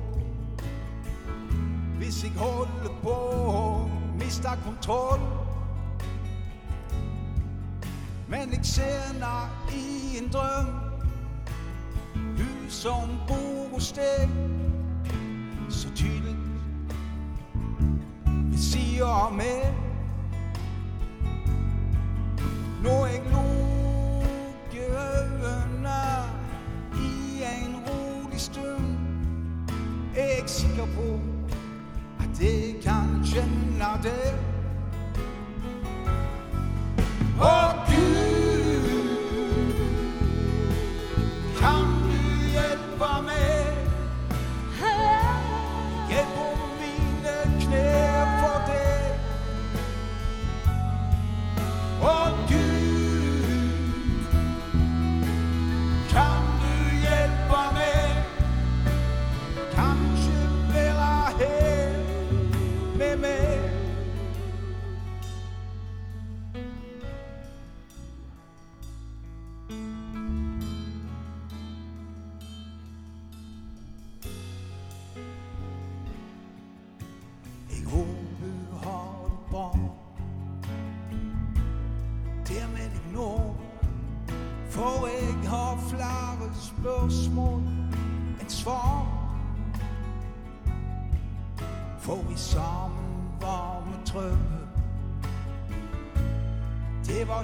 Hvis 1.97 2.23
jeg 2.23 2.31
holder 2.37 2.95
på 3.03 3.19
å 3.51 3.89
miste 4.19 4.57
kontroll. 4.65 5.38
Men 8.29 8.63
ser 8.63 8.83
henne 8.83 9.49
i 9.73 10.17
en 10.17 10.29
drøm. 10.33 10.67
Du 12.37 12.69
som 12.69 13.09
bor 13.27 13.69
hos 13.73 13.91
deg 13.91 14.29
Så 15.69 15.89
tydelig. 15.95 16.35
Vi 18.51 18.57
sier 18.57 19.33
med. 19.33 19.73
Når 22.83 23.05
jeg 23.05 23.21
lukker 23.31 24.99
øynene 24.99 25.99
I 26.93 27.43
en 27.43 27.75
rolig 27.87 28.39
stund. 28.39 28.97
Jeg 30.15 30.43
sikker 30.45 30.85
på 30.85 31.19
At 32.19 32.41
jeg 32.41 32.75
kan 32.83 33.25
kjenne 33.25 33.89
det 34.03 34.58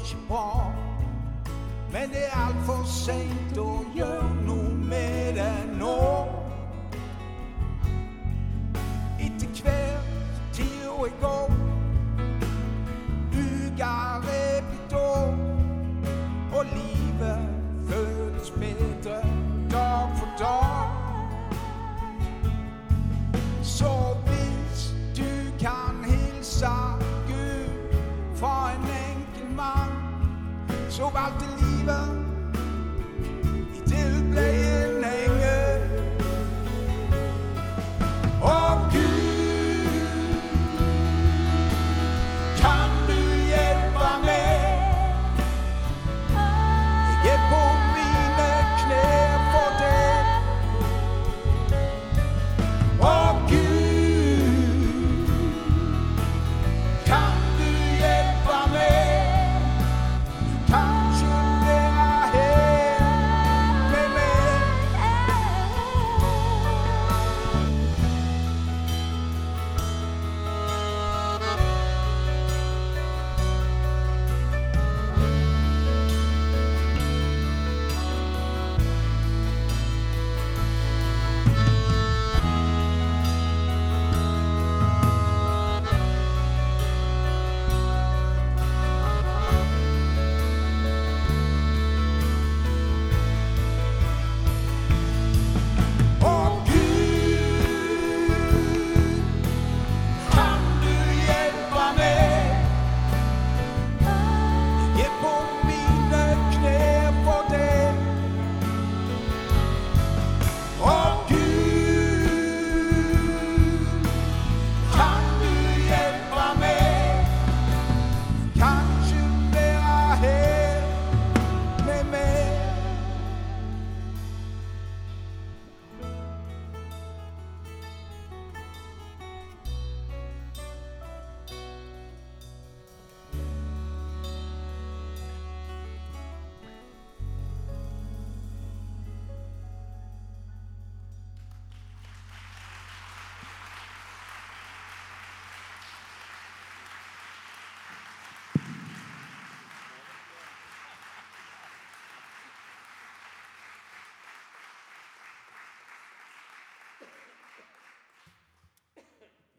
Det 0.05 0.13
var 0.13 0.19
ikke 0.19 0.27
bra, 0.27 0.71
men 1.91 2.09
det 2.09 2.17
er 2.27 2.47
altfor 2.47 2.83
seint 2.85 3.57
så 30.95 31.10
valgte 31.13 31.45
livet 31.60 32.08
til 33.88 34.12
ble 34.31 34.45
en 34.60 34.64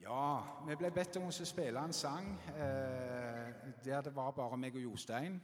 Ja, 0.06 0.42
vi 0.62 0.74
ble 0.78 0.92
bedt 0.94 1.16
om 1.18 1.24
å 1.26 1.32
spille 1.34 1.80
en 1.82 1.94
sang 1.96 2.28
eh, 2.54 3.70
der 3.82 4.04
det 4.06 4.12
var 4.14 4.36
bare 4.36 4.58
meg 4.60 4.76
og 4.78 4.84
Jostein. 4.84 5.40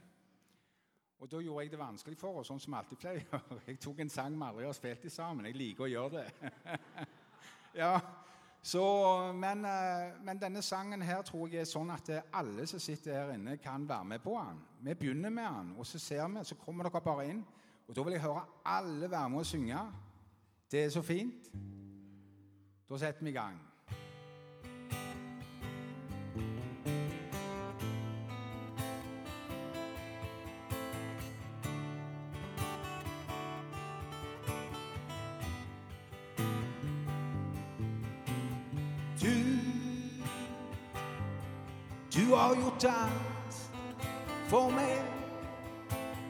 Og 1.19 1.27
da 1.31 1.41
gjorde 1.43 1.65
jeg 1.65 1.71
det 1.73 1.79
vanskelig 1.81 2.15
for 2.19 2.39
oss, 2.39 2.47
sånn 2.47 2.61
som 2.63 2.77
alltid 2.79 3.01
pleier. 3.01 3.41
Jeg 3.67 3.81
tok 3.83 3.99
en 3.99 4.11
sang 4.13 4.37
vi 4.37 4.45
aldri 4.47 4.67
har 4.69 4.77
spilt 4.77 5.03
i 5.03 5.11
sammen. 5.11 5.49
Jeg 5.49 5.57
liker 5.59 5.83
å 5.83 5.89
gjøre 5.91 6.21
det. 6.21 6.51
ja, 7.81 7.89
så, 8.63 8.85
men, 9.35 9.65
eh, 9.67 10.15
men 10.23 10.39
denne 10.39 10.63
sangen 10.63 11.03
her 11.03 11.25
tror 11.27 11.51
jeg 11.51 11.65
er 11.65 11.67
sånn 11.67 11.91
at 11.91 12.13
alle 12.31 12.69
som 12.71 12.79
sitter 12.79 13.19
her 13.19 13.33
inne, 13.35 13.57
kan 13.59 13.83
være 13.89 14.09
med 14.13 14.23
på 14.23 14.37
den. 14.37 14.63
Vi 14.87 14.95
begynner 15.01 15.35
med 15.41 15.49
den, 15.57 15.75
og 15.75 15.91
så 15.91 15.99
ser 15.99 16.23
vi, 16.37 16.45
så 16.47 16.59
kommer 16.63 16.87
dere 16.87 17.03
bare 17.03 17.27
inn. 17.33 17.43
Og 17.83 17.99
da 17.99 18.07
vil 18.07 18.15
jeg 18.15 18.23
høre 18.29 18.47
alle 18.77 19.11
være 19.11 19.35
med 19.35 19.43
og 19.43 19.51
synge. 19.51 19.83
Det 20.71 20.85
er 20.85 20.95
så 20.95 21.03
fint. 21.03 21.51
Da 22.87 23.03
setter 23.03 23.27
vi 23.27 23.35
i 23.35 23.39
gang. 23.41 23.59
Du 42.81 42.87
har 42.87 43.09
gjort 43.09 43.09
alt 43.09 43.71
for 44.47 44.69
meg, 44.69 45.01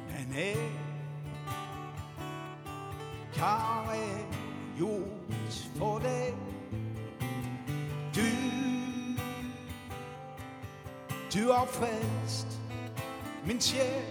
men 0.09 0.37
jeg 0.37 0.71
Hva 3.33 3.45
har 3.45 3.93
jeg 3.93 4.25
gjort 4.77 5.61
for 5.77 5.99
deg? 5.99 6.33
Du, 8.15 8.29
du 11.33 11.51
har 11.51 11.65
frelst 11.65 12.59
min 13.45 13.61
sjel, 13.61 14.03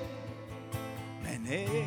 men 1.23 1.47
jeg 1.51 1.87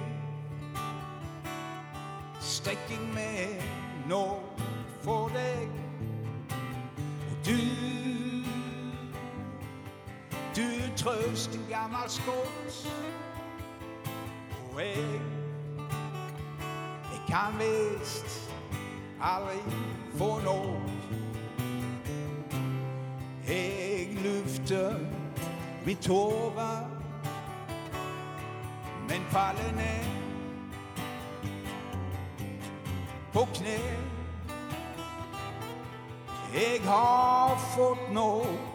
Og 14.73 14.79
jeg 14.79 15.21
Jeg 17.11 17.21
kan 17.27 17.59
visst 17.59 18.51
aldri 19.21 19.59
få 20.17 20.39
nok 20.43 20.89
Jeg 23.47 24.17
lufter 24.23 24.99
mitt 25.85 26.07
hode 26.07 26.69
Men 29.09 29.21
faller 29.31 29.71
ned 29.75 30.05
På 33.33 33.47
kne 33.53 33.79
jeg 36.55 36.81
har 36.83 37.57
fått 37.75 38.13
nok. 38.13 38.74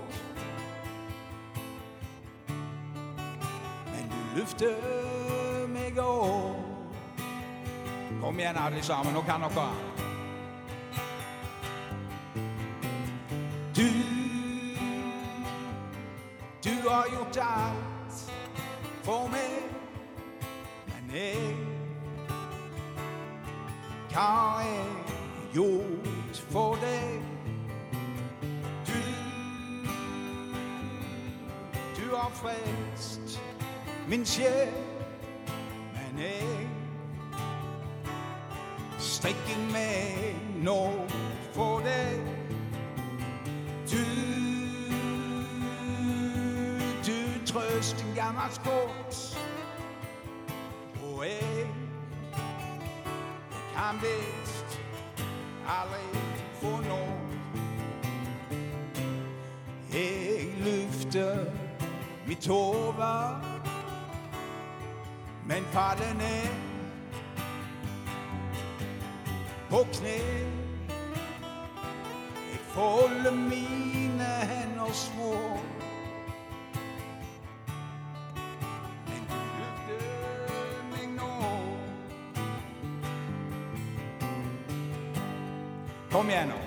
Løfter 4.37 5.69
meg 5.69 5.99
opp. 5.99 6.57
Kom 8.21 8.39
igjen, 8.39 8.57
alle 8.57 8.83
sammen. 8.83 9.15
Nå 9.15 9.23
kan 9.27 9.41
dere. 9.41 9.71
Du 13.77 13.89
Du 16.65 16.89
har 16.89 17.07
gjort 17.15 17.37
alt 17.37 17.90
sjel, 34.31 34.69
men 35.93 36.19
jeg 36.23 36.69
strekker 38.99 39.59
meg 39.73 40.37
nå 40.63 41.07
for 41.53 41.83
deg. 41.83 42.21
Du, 43.91 44.05
du 47.07 47.17
trøst 47.47 48.05
gammelt 48.15 48.15
gammel 48.15 48.55
skott, 48.55 49.39
og 51.03 51.27
jeg 51.27 51.67
kan 53.75 53.99
visst 54.05 54.81
aldri 55.67 56.07
få 56.63 56.77
nåd. 56.87 57.39
Jeg 59.93 60.55
løfter 60.63 61.45
mitt 62.27 62.47
hode, 62.47 63.50
men 65.61 65.73
faller 65.73 66.15
ned 66.15 66.49
på 69.71 69.87
kne. 69.93 70.19
Jeg 72.51 72.61
folder 72.69 73.35
mine 73.35 74.25
hender 74.25 74.93
små. 74.93 75.59
Men 79.07 79.23
du 79.29 79.37
løfter 79.61 80.83
meg 80.91 81.09
nå. 81.17 81.33
Kom 86.11 86.31
igjen 86.31 86.49
nå. 86.49 86.61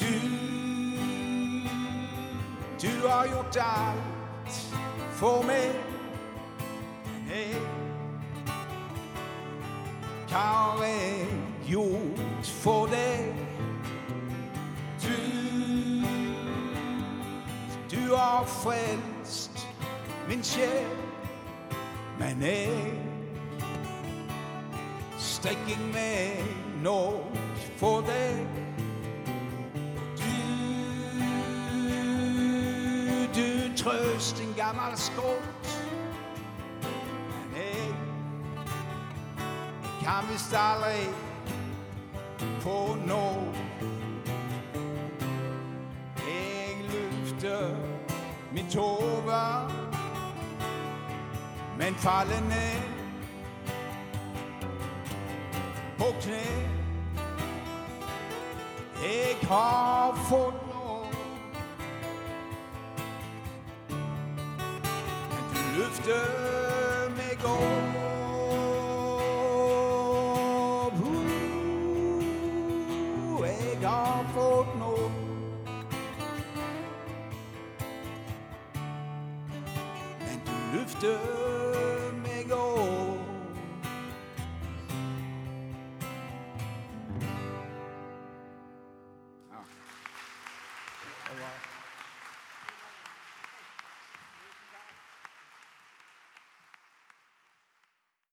Du, 0.00 0.14
du 2.82 3.08
har 3.08 3.26
gjort 3.26 3.56
alt 3.56 4.62
for 5.12 5.42
meg. 5.42 5.83
Min 20.44 20.68
men 22.18 22.42
jeg 22.42 22.92
strekker 25.18 25.78
meg 25.92 26.44
nå 26.82 27.24
for 27.76 28.00
deg. 28.04 28.46
Du, 30.20 30.24
du 33.34 33.76
trøst 33.76 34.42
en 34.44 34.54
gammel 34.56 34.96
skott, 35.00 35.80
men 37.52 37.56
jeg 37.56 37.94
kan 40.04 40.24
visst 40.30 40.54
aldri 40.54 41.08
få 42.60 42.96
nå. 43.06 43.24
Jeg 46.26 46.76
løfter 46.92 47.76
mitt 48.52 48.74
hode, 48.74 49.83
men 51.78 51.94
faller 51.94 52.40
ned 52.40 52.82
på 55.98 56.04
kne. 56.20 56.44
Jeg 59.02 59.48
har 59.48 60.14
fått 60.28 60.66
nåd, 60.66 61.06
men 65.30 65.44
du 65.52 65.78
løfter 65.78 67.10
meg 67.16 67.44
opp. 67.44 67.73